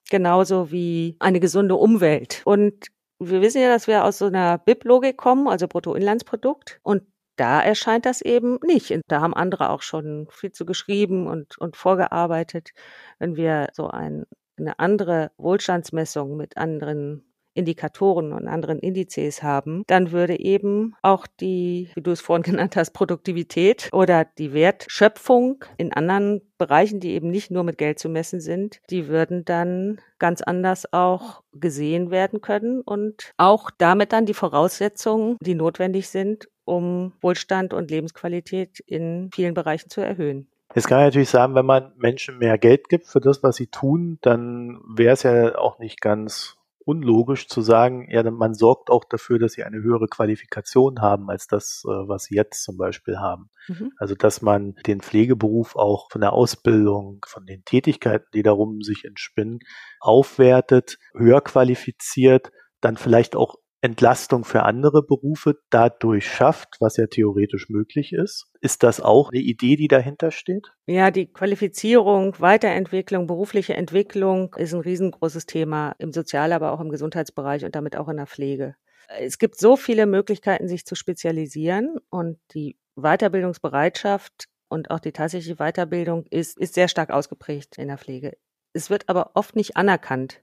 Genauso 0.10 0.72
wie 0.72 1.18
eine 1.20 1.40
gesunde 1.40 1.76
Umwelt. 1.76 2.42
Und 2.46 2.88
wir 3.20 3.42
wissen 3.42 3.62
ja, 3.62 3.70
dass 3.70 3.88
wir 3.88 4.06
aus 4.06 4.20
so 4.20 4.26
einer 4.26 4.58
BIP-Logik 4.58 5.18
kommen, 5.18 5.48
also 5.48 5.68
Bruttoinlandsprodukt. 5.68 6.80
Und 6.84 7.04
da 7.36 7.62
erscheint 7.62 8.06
das 8.06 8.22
eben 8.22 8.60
nicht. 8.64 8.92
Und 8.92 9.02
da 9.08 9.22
haben 9.22 9.34
andere 9.34 9.70
auch 9.70 9.82
schon 9.82 10.28
viel 10.32 10.52
zu 10.52 10.66
geschrieben 10.66 11.28
und, 11.28 11.58
und 11.58 11.76
vorgearbeitet. 11.76 12.72
Wenn 13.20 13.36
wir 13.36 13.70
so 13.74 13.88
ein, 13.88 14.26
eine 14.58 14.80
andere 14.80 15.32
Wohlstandsmessung 15.38 16.38
mit 16.38 16.58
anderen 16.58 17.27
Indikatoren 17.58 18.34
und 18.34 18.48
anderen 18.48 18.80
Indizes 18.80 19.44
haben, 19.44 19.84
dann 19.88 20.12
würde 20.12 20.40
eben 20.40 20.96
auch 21.02 21.28
die, 21.40 21.90
wie 21.96 22.02
du 22.02 22.12
es 22.12 22.22
vorhin 22.22 22.44
genannt 22.52 22.76
hast, 22.76 22.92
Produktivität 22.92 23.90
oder 23.92 24.26
die 24.26 24.54
Wertschöpfung 24.54 25.64
in 25.78 25.94
anderen 25.94 26.42
Bereichen, 26.58 27.00
die 27.00 27.12
eben 27.12 27.30
nicht 27.30 27.52
nur 27.52 27.64
mit 27.64 27.78
Geld 27.78 28.00
zu 28.00 28.10
messen 28.10 28.40
sind, 28.40 28.80
die 28.90 29.08
würden 29.08 29.46
dann 29.46 30.00
ganz 30.20 30.42
anders 30.42 30.92
auch 30.92 31.44
gesehen 31.54 32.12
werden 32.12 32.42
können 32.42 32.82
und 32.82 33.32
auch 33.38 33.70
damit 33.78 34.14
dann 34.14 34.26
die 34.26 34.34
Voraussetzungen, 34.34 35.38
die 35.42 35.56
notwendig 35.56 36.10
sind, 36.10 36.48
um 36.66 37.14
Wohlstand 37.22 37.74
und 37.74 37.92
Lebensqualität 37.92 38.80
in 38.82 39.30
vielen 39.34 39.54
Bereichen 39.54 39.90
zu 39.90 40.02
erhöhen. 40.02 40.50
Jetzt 40.76 40.88
kann 40.88 41.00
ich 41.00 41.06
natürlich 41.06 41.30
sagen, 41.30 41.56
wenn 41.56 41.66
man 41.66 41.94
Menschen 41.96 42.38
mehr 42.40 42.58
Geld 42.58 42.90
gibt 42.90 43.08
für 43.08 43.22
das, 43.22 43.42
was 43.42 43.56
sie 43.56 43.68
tun, 43.68 44.20
dann 44.22 44.80
wäre 44.86 45.14
es 45.14 45.24
ja 45.24 45.58
auch 45.58 45.80
nicht 45.80 46.02
ganz 46.02 46.58
unlogisch 46.88 47.50
zu 47.50 47.62
sagen, 47.62 48.08
ja, 48.10 48.24
man 48.32 48.54
sorgt 48.54 48.90
auch 48.90 49.04
dafür, 49.04 49.40
dass 49.40 49.54
sie 49.54 49.64
eine 49.64 49.84
höhere 49.84 50.08
Qualifikation 50.08 51.02
haben 51.02 51.30
als 51.30 51.46
das, 51.46 51.84
äh, 51.86 51.90
was 51.90 52.24
sie 52.24 52.36
jetzt 52.36 52.64
zum 52.64 52.78
Beispiel 52.78 53.18
haben. 53.18 53.50
Mhm. 53.68 53.92
Also, 53.98 54.16
dass 54.16 54.42
man 54.42 54.74
den 54.88 55.02
Pflegeberuf 55.02 55.76
auch 55.76 56.10
von 56.10 56.22
der 56.22 56.32
Ausbildung, 56.32 57.26
von 57.28 57.46
den 57.46 57.66
Tätigkeiten, 57.66 58.28
die 58.34 58.42
darum 58.42 58.82
sich 58.82 59.04
entspinnen, 59.04 59.60
aufwertet, 60.00 60.98
höher 61.14 61.42
qualifiziert, 61.42 62.52
dann 62.80 62.96
vielleicht 62.96 63.36
auch 63.36 63.56
Entlastung 63.82 64.44
für 64.44 64.64
andere 64.64 65.04
Berufe 65.04 65.60
dadurch 65.70 66.28
schafft, 66.28 66.78
was 66.80 66.98
ja 66.98 67.08
theoretisch 67.08 67.70
möglich 67.70 68.12
ist. 68.12 68.48
Ist 68.60 68.84
das 68.84 69.00
auch 69.00 69.30
eine 69.32 69.42
Idee, 69.42 69.76
die 69.76 69.88
dahinter 69.88 70.32
steht? 70.32 70.74
Ja, 70.88 71.12
die 71.12 71.32
Qualifizierung, 71.32 72.36
Weiterentwicklung, 72.40 73.28
berufliche 73.28 73.76
Entwicklung 73.76 74.56
ist 74.56 74.74
ein 74.74 74.82
riesengroßes 74.82 75.46
Thema 75.46 75.96
im 76.00 76.12
Sozial-, 76.12 76.54
aber 76.54 76.72
auch 76.72 76.80
im 76.80 76.90
Gesundheitsbereich 76.90 77.66
und 77.66 77.76
damit 77.76 77.96
auch 77.96 78.10
in 78.10 78.18
der 78.18 78.28
Pflege. 78.28 78.76
Es 79.20 79.38
gibt 79.38 79.60
so 79.60 79.78
viele 79.78 80.06
Möglichkeiten, 80.06 80.68
sich 80.68 80.86
zu 80.86 80.96
spezialisieren 80.96 81.98
und 82.10 82.40
die 82.54 82.78
Weiterbildungsbereitschaft 82.96 84.48
und 84.70 84.92
auch 84.92 85.00
die 85.00 85.14
tatsächliche 85.14 85.58
Weiterbildung 85.58 86.26
ist, 86.30 86.58
ist 86.58 86.74
sehr 86.74 86.88
stark 86.88 87.12
ausgeprägt 87.12 87.78
in 87.78 87.88
der 87.88 87.98
Pflege. 87.98 88.38
Es 88.74 88.90
wird 88.90 89.08
aber 89.08 89.32
oft 89.36 89.56
nicht 89.56 89.78
anerkannt. 89.78 90.42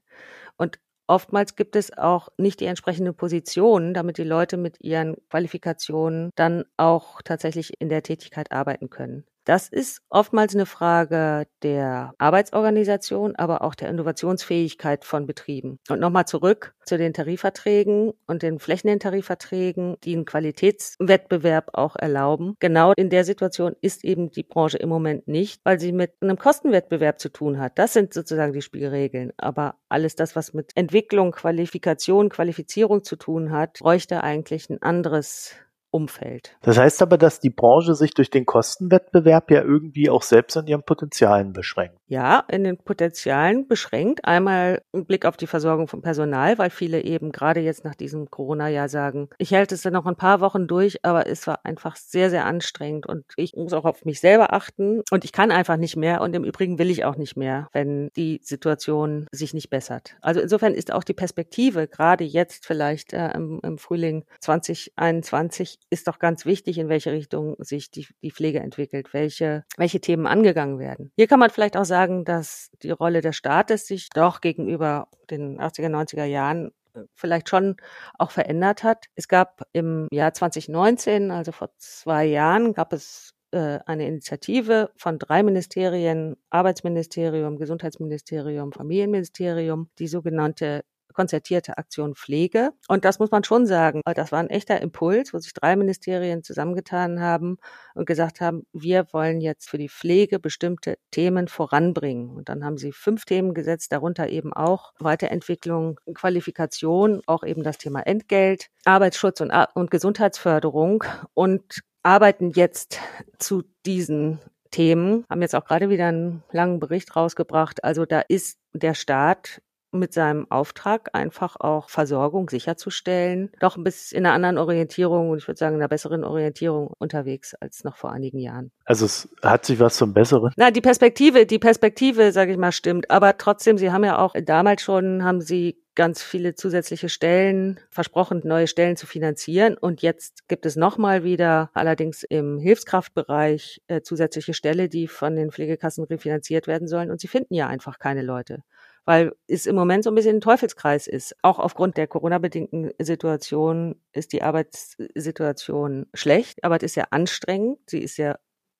Und 0.56 0.78
Oftmals 1.06 1.56
gibt 1.56 1.76
es 1.76 1.96
auch 1.96 2.28
nicht 2.38 2.60
die 2.60 2.66
entsprechende 2.66 3.12
Position, 3.14 3.94
damit 3.94 4.18
die 4.18 4.22
Leute 4.24 4.56
mit 4.58 4.80
ihren 4.82 5.16
Qualifikationen 5.30 6.30
dann 6.34 6.64
auch 6.76 7.22
tatsächlich 7.22 7.72
in 7.80 7.88
der 7.88 8.02
Tätigkeit 8.02 8.52
arbeiten 8.52 8.90
können. 8.90 9.24
Das 9.44 9.68
ist 9.68 10.00
oftmals 10.08 10.54
eine 10.54 10.66
Frage 10.66 11.46
der 11.62 12.14
Arbeitsorganisation, 12.18 13.36
aber 13.36 13.62
auch 13.62 13.74
der 13.74 13.90
Innovationsfähigkeit 13.90 15.04
von 15.04 15.26
Betrieben. 15.26 15.78
Und 15.88 16.00
nochmal 16.00 16.26
zurück 16.26 16.74
zu 16.86 16.96
den 16.96 17.12
Tarifverträgen 17.12 18.12
und 18.26 18.42
den 18.42 18.58
flächenden 18.58 19.00
Tarifverträgen, 19.00 19.96
die 20.02 20.14
einen 20.14 20.24
Qualitätswettbewerb 20.24 21.70
auch 21.74 21.96
erlauben. 21.96 22.56
Genau 22.58 22.92
in 22.96 23.10
der 23.10 23.24
Situation 23.24 23.76
ist 23.82 24.04
eben 24.04 24.30
die 24.30 24.42
Branche 24.42 24.78
im 24.78 24.88
Moment 24.88 25.28
nicht, 25.28 25.60
weil 25.64 25.78
sie 25.78 25.92
mit 25.92 26.12
einem 26.20 26.38
Kostenwettbewerb 26.38 27.20
zu 27.20 27.28
tun 27.28 27.58
hat. 27.58 27.78
Das 27.78 27.92
sind 27.92 28.14
sozusagen 28.14 28.52
die 28.52 28.62
Spielregeln. 28.62 29.32
Aber 29.36 29.76
alles 29.88 30.16
das, 30.16 30.36
was 30.36 30.54
mit 30.54 30.72
Entwicklung, 30.74 31.32
Qualifikation, 31.32 32.30
Qualifizierung 32.30 33.04
zu 33.04 33.16
tun 33.16 33.50
hat, 33.50 33.80
bräuchte 33.80 34.22
eigentlich 34.22 34.70
ein 34.70 34.82
anderes 34.82 35.54
Umfeld. 35.94 36.56
Das 36.62 36.76
heißt 36.76 37.02
aber, 37.02 37.16
dass 37.16 37.38
die 37.38 37.50
Branche 37.50 37.94
sich 37.94 38.14
durch 38.14 38.28
den 38.28 38.46
Kostenwettbewerb 38.46 39.52
ja 39.52 39.62
irgendwie 39.62 40.10
auch 40.10 40.22
selbst 40.22 40.56
an 40.56 40.66
ihren 40.66 40.82
Potenzialen 40.82 41.52
beschränkt. 41.52 41.96
Ja, 42.06 42.44
in 42.50 42.64
den 42.64 42.76
Potenzialen 42.76 43.66
beschränkt. 43.66 44.24
Einmal 44.24 44.82
ein 44.92 45.06
Blick 45.06 45.24
auf 45.24 45.38
die 45.38 45.46
Versorgung 45.46 45.88
von 45.88 46.02
Personal, 46.02 46.58
weil 46.58 46.68
viele 46.68 47.02
eben 47.02 47.32
gerade 47.32 47.60
jetzt 47.60 47.84
nach 47.84 47.94
diesem 47.94 48.30
Corona-Jahr 48.30 48.90
sagen, 48.90 49.30
ich 49.38 49.54
halte 49.54 49.74
es 49.74 49.82
dann 49.82 49.94
noch 49.94 50.04
ein 50.04 50.16
paar 50.16 50.40
Wochen 50.40 50.66
durch, 50.66 51.02
aber 51.02 51.26
es 51.26 51.46
war 51.46 51.64
einfach 51.64 51.96
sehr, 51.96 52.28
sehr 52.28 52.44
anstrengend 52.44 53.06
und 53.06 53.24
ich 53.36 53.54
muss 53.56 53.72
auch 53.72 53.86
auf 53.86 54.04
mich 54.04 54.20
selber 54.20 54.52
achten 54.52 55.00
und 55.10 55.24
ich 55.24 55.32
kann 55.32 55.50
einfach 55.50 55.78
nicht 55.78 55.96
mehr 55.96 56.20
und 56.20 56.36
im 56.36 56.44
Übrigen 56.44 56.78
will 56.78 56.90
ich 56.90 57.06
auch 57.06 57.16
nicht 57.16 57.36
mehr, 57.36 57.68
wenn 57.72 58.10
die 58.16 58.38
Situation 58.42 59.26
sich 59.32 59.54
nicht 59.54 59.70
bessert. 59.70 60.16
Also 60.20 60.40
insofern 60.40 60.74
ist 60.74 60.92
auch 60.92 61.04
die 61.04 61.14
Perspektive 61.14 61.88
gerade 61.88 62.24
jetzt 62.24 62.66
vielleicht 62.66 63.14
äh, 63.14 63.30
im, 63.32 63.60
im 63.62 63.78
Frühling 63.78 64.24
2021 64.40 65.78
ist 65.88 66.06
doch 66.06 66.18
ganz 66.18 66.44
wichtig, 66.44 66.76
in 66.76 66.90
welche 66.90 67.12
Richtung 67.12 67.56
sich 67.60 67.90
die, 67.90 68.06
die 68.22 68.30
Pflege 68.30 68.60
entwickelt, 68.60 69.14
welche, 69.14 69.64
welche 69.78 70.00
Themen 70.00 70.26
angegangen 70.26 70.78
werden. 70.78 71.10
Hier 71.16 71.28
kann 71.28 71.40
man 71.40 71.48
vielleicht 71.48 71.78
auch 71.78 71.84
sagen, 71.84 71.93
dass 72.24 72.70
die 72.82 72.90
Rolle 72.90 73.20
des 73.20 73.36
Staates 73.36 73.86
sich 73.86 74.08
doch 74.10 74.40
gegenüber 74.40 75.08
den 75.30 75.60
80er, 75.60 75.88
90er 75.88 76.24
Jahren 76.24 76.72
äh, 76.94 77.00
vielleicht 77.14 77.48
schon 77.48 77.76
auch 78.18 78.30
verändert 78.30 78.82
hat. 78.82 79.06
Es 79.14 79.28
gab 79.28 79.62
im 79.72 80.08
Jahr 80.12 80.34
2019, 80.34 81.30
also 81.30 81.52
vor 81.52 81.70
zwei 81.78 82.24
Jahren, 82.26 82.74
gab 82.74 82.92
es 82.92 83.34
äh, 83.52 83.78
eine 83.86 84.06
Initiative 84.08 84.90
von 84.96 85.18
drei 85.18 85.42
Ministerien, 85.42 86.36
Arbeitsministerium, 86.50 87.56
Gesundheitsministerium, 87.56 88.72
Familienministerium, 88.72 89.88
die 89.98 90.08
sogenannte 90.08 90.84
konzertierte 91.12 91.78
Aktion 91.78 92.14
Pflege. 92.14 92.70
Und 92.88 93.04
das 93.04 93.18
muss 93.18 93.30
man 93.30 93.44
schon 93.44 93.66
sagen, 93.66 94.00
das 94.14 94.32
war 94.32 94.40
ein 94.40 94.50
echter 94.50 94.80
Impuls, 94.80 95.32
wo 95.32 95.38
sich 95.38 95.52
drei 95.52 95.76
Ministerien 95.76 96.42
zusammengetan 96.42 97.20
haben 97.20 97.58
und 97.94 98.06
gesagt 98.06 98.40
haben, 98.40 98.66
wir 98.72 99.06
wollen 99.12 99.40
jetzt 99.40 99.68
für 99.68 99.78
die 99.78 99.88
Pflege 99.88 100.38
bestimmte 100.38 100.96
Themen 101.10 101.48
voranbringen. 101.48 102.30
Und 102.30 102.48
dann 102.48 102.64
haben 102.64 102.78
sie 102.78 102.92
fünf 102.92 103.24
Themen 103.24 103.54
gesetzt, 103.54 103.92
darunter 103.92 104.28
eben 104.28 104.52
auch 104.52 104.92
Weiterentwicklung, 104.98 106.00
Qualifikation, 106.14 107.22
auch 107.26 107.44
eben 107.44 107.62
das 107.62 107.78
Thema 107.78 108.00
Entgelt, 108.00 108.68
Arbeitsschutz 108.84 109.40
und, 109.40 109.52
und 109.74 109.90
Gesundheitsförderung 109.90 111.04
und 111.34 111.82
arbeiten 112.02 112.50
jetzt 112.50 112.98
zu 113.38 113.62
diesen 113.86 114.40
Themen, 114.70 115.24
haben 115.30 115.40
jetzt 115.40 115.54
auch 115.54 115.64
gerade 115.64 115.88
wieder 115.88 116.08
einen 116.08 116.42
langen 116.50 116.80
Bericht 116.80 117.14
rausgebracht. 117.14 117.84
Also 117.84 118.06
da 118.06 118.20
ist 118.20 118.58
der 118.72 118.94
Staat 118.94 119.62
mit 119.98 120.12
seinem 120.12 120.50
Auftrag 120.50 121.10
einfach 121.12 121.56
auch 121.58 121.88
Versorgung 121.88 122.50
sicherzustellen, 122.50 123.50
doch 123.60 123.76
ein 123.76 123.84
bisschen 123.84 124.18
in 124.18 124.26
einer 124.26 124.34
anderen 124.34 124.58
Orientierung 124.58 125.30
und 125.30 125.38
ich 125.38 125.48
würde 125.48 125.58
sagen 125.58 125.76
in 125.76 125.80
einer 125.80 125.88
besseren 125.88 126.24
Orientierung 126.24 126.92
unterwegs 126.98 127.54
als 127.54 127.84
noch 127.84 127.96
vor 127.96 128.12
einigen 128.12 128.38
Jahren. 128.38 128.70
Also 128.84 129.06
es 129.06 129.28
hat 129.42 129.64
sich 129.64 129.80
was 129.80 129.96
zum 129.96 130.12
Besseren? 130.12 130.52
Na, 130.56 130.70
die 130.70 130.80
Perspektive, 130.80 131.46
die 131.46 131.58
Perspektive, 131.58 132.32
sage 132.32 132.52
ich 132.52 132.58
mal, 132.58 132.72
stimmt. 132.72 133.10
Aber 133.10 133.36
trotzdem, 133.38 133.78
Sie 133.78 133.90
haben 133.90 134.04
ja 134.04 134.18
auch 134.18 134.34
damals 134.44 134.82
schon, 134.82 135.24
haben 135.24 135.40
Sie 135.40 135.78
ganz 135.94 136.22
viele 136.22 136.54
zusätzliche 136.54 137.08
Stellen 137.08 137.78
versprochen, 137.90 138.42
neue 138.44 138.66
Stellen 138.66 138.96
zu 138.96 139.06
finanzieren. 139.06 139.76
Und 139.76 140.02
jetzt 140.02 140.48
gibt 140.48 140.66
es 140.66 140.76
nochmal 140.76 141.24
wieder, 141.24 141.70
allerdings 141.72 142.24
im 142.24 142.58
Hilfskraftbereich, 142.58 143.80
äh, 143.86 144.00
zusätzliche 144.02 144.54
Stelle, 144.54 144.88
die 144.88 145.06
von 145.06 145.36
den 145.36 145.52
Pflegekassen 145.52 146.04
refinanziert 146.04 146.66
werden 146.66 146.88
sollen. 146.88 147.10
Und 147.10 147.20
sie 147.20 147.28
finden 147.28 147.54
ja 147.54 147.68
einfach 147.68 147.98
keine 147.98 148.22
Leute 148.22 148.62
weil 149.04 149.32
es 149.46 149.66
im 149.66 149.76
Moment 149.76 150.04
so 150.04 150.10
ein 150.10 150.14
bisschen 150.14 150.36
ein 150.36 150.40
Teufelskreis 150.40 151.06
ist. 151.06 151.36
Auch 151.42 151.58
aufgrund 151.58 151.96
der 151.96 152.06
Corona-bedingten 152.06 152.92
Situation 153.00 153.96
ist 154.12 154.32
die 154.32 154.42
Arbeitssituation 154.42 156.06
schlecht. 156.14 156.64
Arbeit 156.64 156.82
ist 156.82 156.94
ja 156.94 157.04
anstrengend. 157.10 157.78
Sie 157.86 158.00
ist 158.00 158.16
ja 158.16 158.38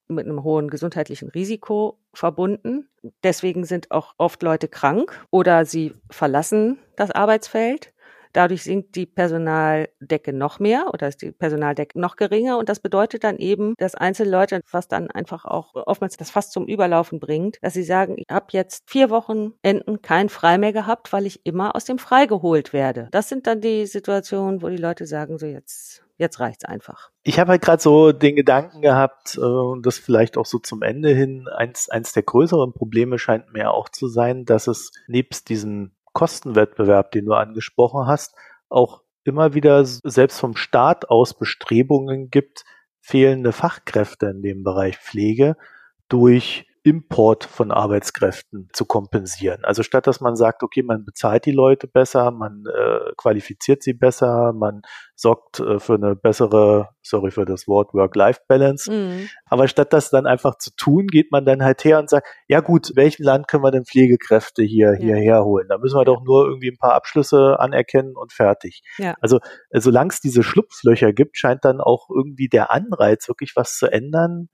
mit 0.09 0.27
einem 0.27 0.45
hohen 0.45 0.69
gesundheitlichen 0.69 1.31
Risiko 1.31 1.99
verbunden. 2.13 2.89
Deswegen 3.23 3.65
sind 3.65 3.91
auch 3.91 4.15
oft 4.19 4.43
Leute 4.43 4.69
krank 4.69 5.27
oder 5.31 5.65
sie 5.65 5.95
verlassen 6.11 6.79
das 6.97 7.11
Arbeitsfeld. 7.11 7.94
Dadurch 8.35 8.65
sinkt 8.65 8.97
die 8.97 9.07
Personaldecke 9.07 10.33
noch 10.33 10.59
mehr 10.59 10.91
oder 10.93 11.09
ist 11.09 11.23
die 11.23 11.33
Personaldecke 11.33 11.99
noch 11.99 12.17
geringer. 12.17 12.59
Und 12.59 12.69
das 12.69 12.81
bedeutet 12.81 13.25
dann 13.25 13.39
eben, 13.39 13.75
dass 13.79 13.95
einzelne 13.95 14.31
Leute, 14.31 14.61
was 14.71 14.89
dann 14.89 15.11
einfach 15.11 15.45
auch 15.45 15.75
oftmals 15.75 16.17
das 16.17 16.31
fast 16.31 16.53
zum 16.53 16.67
Überlaufen 16.67 17.21
bringt, 17.21 17.59
dass 17.63 17.75
sie 17.75 17.85
sagen, 17.85 18.17
ich 18.19 18.27
habe 18.29 18.47
jetzt 18.51 18.83
vier 18.87 19.09
Wochenenden 19.09 20.03
kein 20.03 20.29
Frei 20.29 20.59
mehr 20.59 20.73
gehabt, 20.73 21.13
weil 21.13 21.27
ich 21.27 21.47
immer 21.47 21.77
aus 21.77 21.85
dem 21.85 21.99
Frei 21.99 22.27
geholt 22.27 22.73
werde. 22.73 23.09
Das 23.13 23.29
sind 23.29 23.47
dann 23.47 23.61
die 23.61 23.87
Situationen, 23.87 24.63
wo 24.63 24.69
die 24.69 24.77
Leute 24.77 25.07
sagen, 25.07 25.39
so 25.39 25.47
jetzt 25.47 26.05
jetzt 26.17 26.41
reicht's 26.41 26.65
einfach. 26.65 27.11
Ich 27.23 27.39
habe 27.39 27.53
halt 27.53 27.63
gerade 27.63 27.83
so 27.83 28.13
den 28.13 28.37
Gedanken 28.37 28.83
gehabt, 28.83 29.37
äh, 29.37 29.41
und 29.41 29.85
das 29.85 29.99
vielleicht 29.99 30.37
auch 30.37 30.47
so 30.47 30.59
zum 30.59 30.83
Ende 30.83 31.11
hin, 31.11 31.49
eins, 31.49 31.89
eins 31.89 32.13
der 32.13 32.23
größeren 32.23 32.73
Probleme 32.73 33.19
scheint 33.19 33.53
mir 33.53 33.73
auch 33.73 33.89
zu 33.89 34.09
sein, 34.09 34.45
dass 34.45 34.67
es 34.67 34.93
nebst 35.07 35.49
diesem 35.49 35.94
Kostenwettbewerb, 36.15 37.11
den 37.11 37.27
du 37.27 37.35
angesprochen 37.35 38.07
hast, 38.07 38.35
auch 38.71 39.03
immer 39.25 39.53
wieder 39.53 39.85
selbst 39.85 40.41
vom 40.41 40.57
Staat 40.57 41.11
aus 41.11 41.35
Bestrebungen 41.35 42.31
gibt, 42.31 42.65
fehlende 43.01 43.53
Fachkräfte 43.53 44.27
in 44.27 44.43
dem 44.43 44.63
Bereich 44.63 44.97
Pflege 44.97 45.57
durch 46.09 46.67
Import 46.85 47.45
von 47.45 47.73
Arbeitskräften 47.73 48.69
zu 48.75 48.85
kompensieren. 48.85 49.65
Also 49.65 49.83
statt 49.83 50.07
dass 50.07 50.21
man 50.21 50.37
sagt, 50.37 50.63
okay, 50.63 50.83
man 50.83 51.07
bezahlt 51.07 51.47
die 51.47 51.53
Leute 51.53 51.87
besser, 51.87 52.31
man 52.31 52.65
äh, 52.67 53.13
qualifiziert 53.17 53.83
sie 53.83 53.95
besser, 53.95 54.53
man 54.53 54.83
sorgt 55.17 55.61
äh, 55.61 55.79
für 55.79 55.95
eine 55.95 56.15
bessere, 56.15 56.91
sorry 57.01 57.31
für 57.31 57.47
das 57.47 57.67
Wort, 57.67 57.95
Work-Life-Balance. 57.95 58.93
Mhm. 58.93 59.31
Aber 59.47 59.67
statt 59.67 59.95
das 59.95 60.11
dann 60.11 60.27
einfach 60.27 60.59
zu 60.59 60.73
tun, 60.77 61.07
geht 61.07 61.33
man 61.33 61.47
dann 61.47 61.65
halt 61.65 61.83
her 61.87 61.99
und 61.99 62.11
sagt, 62.11 62.29
ja 62.49 62.61
gut, 62.61 62.93
welchem 62.97 63.25
Land 63.25 63.49
können 63.49 63.65
wir 63.65 63.71
denn 63.71 63.87
Pflegekräfte 63.87 64.63
hier 64.63 64.93
ja. 64.93 64.99
hierher 64.99 65.45
holen? 65.47 65.67
Da 65.71 65.79
müssen 65.79 65.99
wir 65.99 66.05
doch 66.05 66.23
nur 66.23 66.45
irgendwie 66.47 66.69
ein 66.69 66.79
paar 66.79 66.93
Abschlüsse 66.93 67.59
anerkennen 67.59 68.15
und 68.15 68.35
fertig. 68.35 68.83
Ja. 68.99 69.15
Also 69.23 69.41
solange 69.73 70.11
es 70.11 70.21
diese 70.21 70.43
Schlupflöcher 70.43 71.15
gibt, 71.15 71.39
scheint 71.39 71.65
dann 71.65 71.81
auch 71.81 72.11
irgendwie 72.15 72.49
der 72.49 72.71
Anreiz, 72.71 73.27
wirklich 73.27 73.53
was 73.57 73.79
zu 73.79 73.87
ändern, 73.87 74.51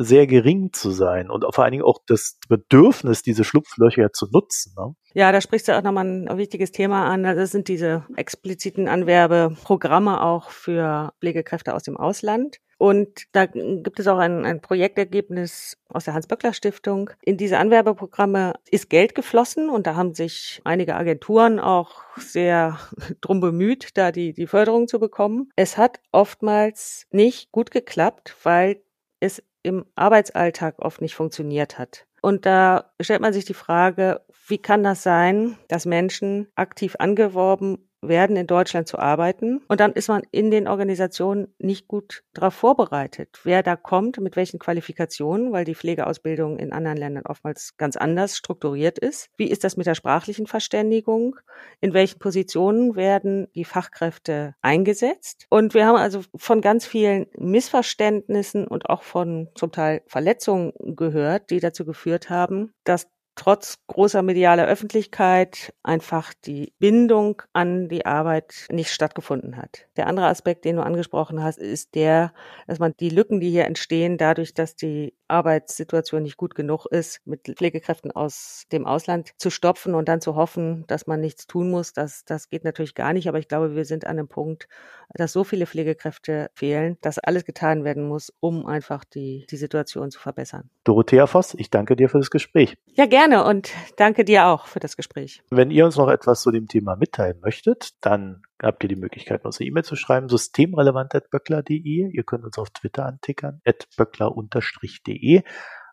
sehr 0.00 0.28
gering 0.28 0.72
zu 0.72 0.92
sein 0.92 1.28
und 1.28 1.44
vor 1.52 1.64
allen 1.64 1.72
Dingen 1.72 1.84
auch 1.84 1.98
das 2.06 2.38
Bedürfnis, 2.48 3.22
diese 3.22 3.42
Schlupflöcher 3.42 4.12
zu 4.12 4.26
nutzen. 4.30 4.72
Ne? 4.76 4.94
Ja, 5.12 5.32
da 5.32 5.40
sprichst 5.40 5.66
du 5.66 5.76
auch 5.76 5.82
nochmal 5.82 6.06
ein 6.06 6.38
wichtiges 6.38 6.70
Thema 6.70 7.06
an. 7.06 7.24
Das 7.24 7.50
sind 7.50 7.66
diese 7.66 8.06
expliziten 8.16 8.86
Anwerbeprogramme 8.86 10.22
auch 10.22 10.50
für 10.50 11.12
Pflegekräfte 11.18 11.74
aus 11.74 11.82
dem 11.82 11.96
Ausland. 11.96 12.58
Und 12.78 13.24
da 13.32 13.46
gibt 13.46 13.98
es 13.98 14.06
auch 14.06 14.18
ein, 14.18 14.46
ein 14.46 14.60
Projektergebnis 14.60 15.76
aus 15.88 16.04
der 16.04 16.14
Hans-Böckler-Stiftung. 16.14 17.10
In 17.20 17.36
diese 17.36 17.58
Anwerbeprogramme 17.58 18.54
ist 18.70 18.88
Geld 18.88 19.16
geflossen 19.16 19.68
und 19.68 19.88
da 19.88 19.96
haben 19.96 20.14
sich 20.14 20.60
einige 20.62 20.94
Agenturen 20.94 21.58
auch 21.58 22.02
sehr 22.16 22.78
drum 23.20 23.40
bemüht, 23.40 23.88
da 23.94 24.12
die, 24.12 24.32
die 24.32 24.46
Förderung 24.46 24.86
zu 24.86 25.00
bekommen. 25.00 25.50
Es 25.56 25.76
hat 25.76 25.98
oftmals 26.12 27.08
nicht 27.10 27.50
gut 27.50 27.72
geklappt, 27.72 28.36
weil 28.44 28.80
es 29.18 29.42
im 29.68 29.84
Arbeitsalltag 29.94 30.76
oft 30.78 31.00
nicht 31.00 31.14
funktioniert 31.14 31.78
hat. 31.78 32.06
Und 32.20 32.46
da 32.46 32.90
stellt 33.00 33.20
man 33.20 33.32
sich 33.32 33.44
die 33.44 33.54
Frage, 33.54 34.22
wie 34.48 34.58
kann 34.58 34.82
das 34.82 35.02
sein, 35.02 35.56
dass 35.68 35.86
Menschen 35.86 36.48
aktiv 36.56 36.96
angeworben 36.98 37.87
werden, 38.02 38.36
in 38.36 38.46
Deutschland 38.46 38.88
zu 38.88 38.98
arbeiten. 38.98 39.60
Und 39.68 39.80
dann 39.80 39.92
ist 39.92 40.08
man 40.08 40.22
in 40.30 40.50
den 40.50 40.68
Organisationen 40.68 41.54
nicht 41.58 41.88
gut 41.88 42.22
darauf 42.32 42.54
vorbereitet, 42.54 43.40
wer 43.44 43.62
da 43.62 43.76
kommt, 43.76 44.20
mit 44.20 44.36
welchen 44.36 44.58
Qualifikationen, 44.58 45.52
weil 45.52 45.64
die 45.64 45.74
Pflegeausbildung 45.74 46.58
in 46.58 46.72
anderen 46.72 46.96
Ländern 46.96 47.26
oftmals 47.26 47.76
ganz 47.76 47.96
anders 47.96 48.36
strukturiert 48.36 48.98
ist. 48.98 49.30
Wie 49.36 49.50
ist 49.50 49.64
das 49.64 49.76
mit 49.76 49.86
der 49.86 49.94
sprachlichen 49.94 50.46
Verständigung? 50.46 51.36
In 51.80 51.92
welchen 51.92 52.18
Positionen 52.18 52.96
werden 52.96 53.48
die 53.54 53.64
Fachkräfte 53.64 54.54
eingesetzt? 54.62 55.46
Und 55.50 55.74
wir 55.74 55.86
haben 55.86 55.96
also 55.96 56.22
von 56.36 56.60
ganz 56.60 56.86
vielen 56.86 57.26
Missverständnissen 57.36 58.66
und 58.66 58.88
auch 58.88 59.02
von 59.02 59.48
zum 59.54 59.72
Teil 59.72 60.02
Verletzungen 60.06 60.72
gehört, 60.78 61.50
die 61.50 61.60
dazu 61.60 61.84
geführt 61.84 62.30
haben, 62.30 62.72
dass 62.84 63.08
trotz 63.38 63.78
großer 63.86 64.22
medialer 64.22 64.66
Öffentlichkeit 64.66 65.72
einfach 65.82 66.34
die 66.44 66.74
Bindung 66.78 67.42
an 67.52 67.88
die 67.88 68.04
Arbeit 68.04 68.66
nicht 68.70 68.90
stattgefunden 68.90 69.56
hat. 69.56 69.86
Der 69.96 70.06
andere 70.08 70.26
Aspekt, 70.26 70.64
den 70.64 70.76
du 70.76 70.82
angesprochen 70.82 71.42
hast, 71.42 71.58
ist 71.58 71.94
der, 71.94 72.32
dass 72.66 72.78
man 72.78 72.94
die 72.98 73.10
Lücken, 73.10 73.40
die 73.40 73.50
hier 73.50 73.64
entstehen, 73.64 74.18
dadurch, 74.18 74.54
dass 74.54 74.76
die 74.76 75.14
Arbeitssituation 75.28 76.22
nicht 76.22 76.36
gut 76.36 76.54
genug 76.54 76.86
ist, 76.86 77.20
mit 77.26 77.42
Pflegekräften 77.42 78.10
aus 78.10 78.64
dem 78.72 78.86
Ausland 78.86 79.32
zu 79.36 79.50
stopfen 79.50 79.94
und 79.94 80.08
dann 80.08 80.20
zu 80.20 80.34
hoffen, 80.34 80.84
dass 80.88 81.06
man 81.06 81.20
nichts 81.20 81.46
tun 81.46 81.70
muss, 81.70 81.92
das, 81.92 82.24
das 82.24 82.48
geht 82.48 82.64
natürlich 82.64 82.94
gar 82.94 83.12
nicht. 83.12 83.28
Aber 83.28 83.38
ich 83.38 83.48
glaube, 83.48 83.76
wir 83.76 83.84
sind 83.84 84.06
an 84.06 84.18
einem 84.18 84.28
Punkt, 84.28 84.68
dass 85.14 85.32
so 85.32 85.44
viele 85.44 85.66
Pflegekräfte 85.66 86.50
fehlen, 86.54 86.96
dass 87.02 87.18
alles 87.18 87.44
getan 87.44 87.84
werden 87.84 88.08
muss, 88.08 88.32
um 88.40 88.66
einfach 88.66 89.04
die, 89.04 89.46
die 89.50 89.56
Situation 89.56 90.10
zu 90.10 90.18
verbessern. 90.18 90.70
Dorothea 90.84 91.26
Voss, 91.26 91.54
ich 91.54 91.70
danke 91.70 91.96
dir 91.96 92.08
für 92.08 92.18
das 92.18 92.30
Gespräch. 92.30 92.76
Ja, 92.94 93.06
gerne 93.28 93.44
und 93.44 93.72
danke 93.96 94.24
dir 94.24 94.46
auch 94.46 94.66
für 94.66 94.80
das 94.80 94.96
Gespräch. 94.96 95.42
Wenn 95.50 95.70
ihr 95.70 95.84
uns 95.84 95.96
noch 95.96 96.08
etwas 96.08 96.42
zu 96.42 96.50
dem 96.50 96.66
Thema 96.66 96.96
mitteilen 96.96 97.40
möchtet, 97.40 97.90
dann 98.00 98.42
habt 98.62 98.82
ihr 98.82 98.88
die 98.88 98.96
Möglichkeit, 98.96 99.44
uns 99.44 99.60
eine 99.60 99.68
E-Mail 99.68 99.84
zu 99.84 99.96
schreiben, 99.96 100.28
systemrelevant.böckler.de. 100.28 102.10
Ihr 102.10 102.24
könnt 102.24 102.44
uns 102.44 102.58
auf 102.58 102.70
Twitter 102.70 103.06
antickern, 103.06 103.60
böckler-de. 103.96 105.42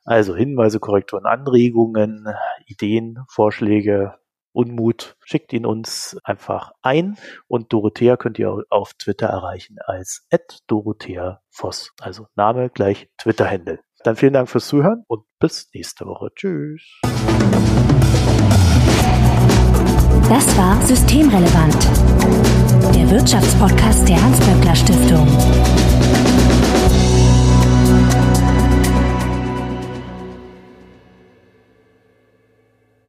Also 0.03 0.35
Hinweise, 0.35 0.79
Korrekturen, 0.79 1.25
Anregungen, 1.25 2.27
Ideen, 2.65 3.19
Vorschläge, 3.27 4.15
Unmut, 4.51 5.17
schickt 5.25 5.51
ihn 5.51 5.65
uns 5.65 6.17
einfach 6.23 6.71
ein 6.81 7.17
und 7.47 7.73
Dorothea 7.73 8.15
könnt 8.15 8.39
ihr 8.39 8.63
auf 8.69 8.93
Twitter 8.93 9.27
erreichen 9.27 9.77
als 9.83 10.25
Dorothea 10.67 11.41
Voss. 11.49 11.91
Also 11.99 12.27
Name 12.36 12.69
gleich 12.69 13.09
Twitter-Händel. 13.17 13.79
Dann 14.06 14.16
vielen 14.16 14.34
Dank 14.34 14.47
fürs 14.47 14.68
Zuhören 14.68 15.03
und 15.08 15.24
bis 15.39 15.68
nächste 15.74 16.06
Woche. 16.06 16.30
Tschüss. 16.36 17.01
Das 20.30 20.58
war 20.58 20.80
Systemrelevant, 20.84 21.84
der 22.95 23.10
Wirtschaftspodcast 23.10 24.08
der 24.08 24.22
Hans-Böckler 24.22 24.76
Stiftung. 24.76 25.28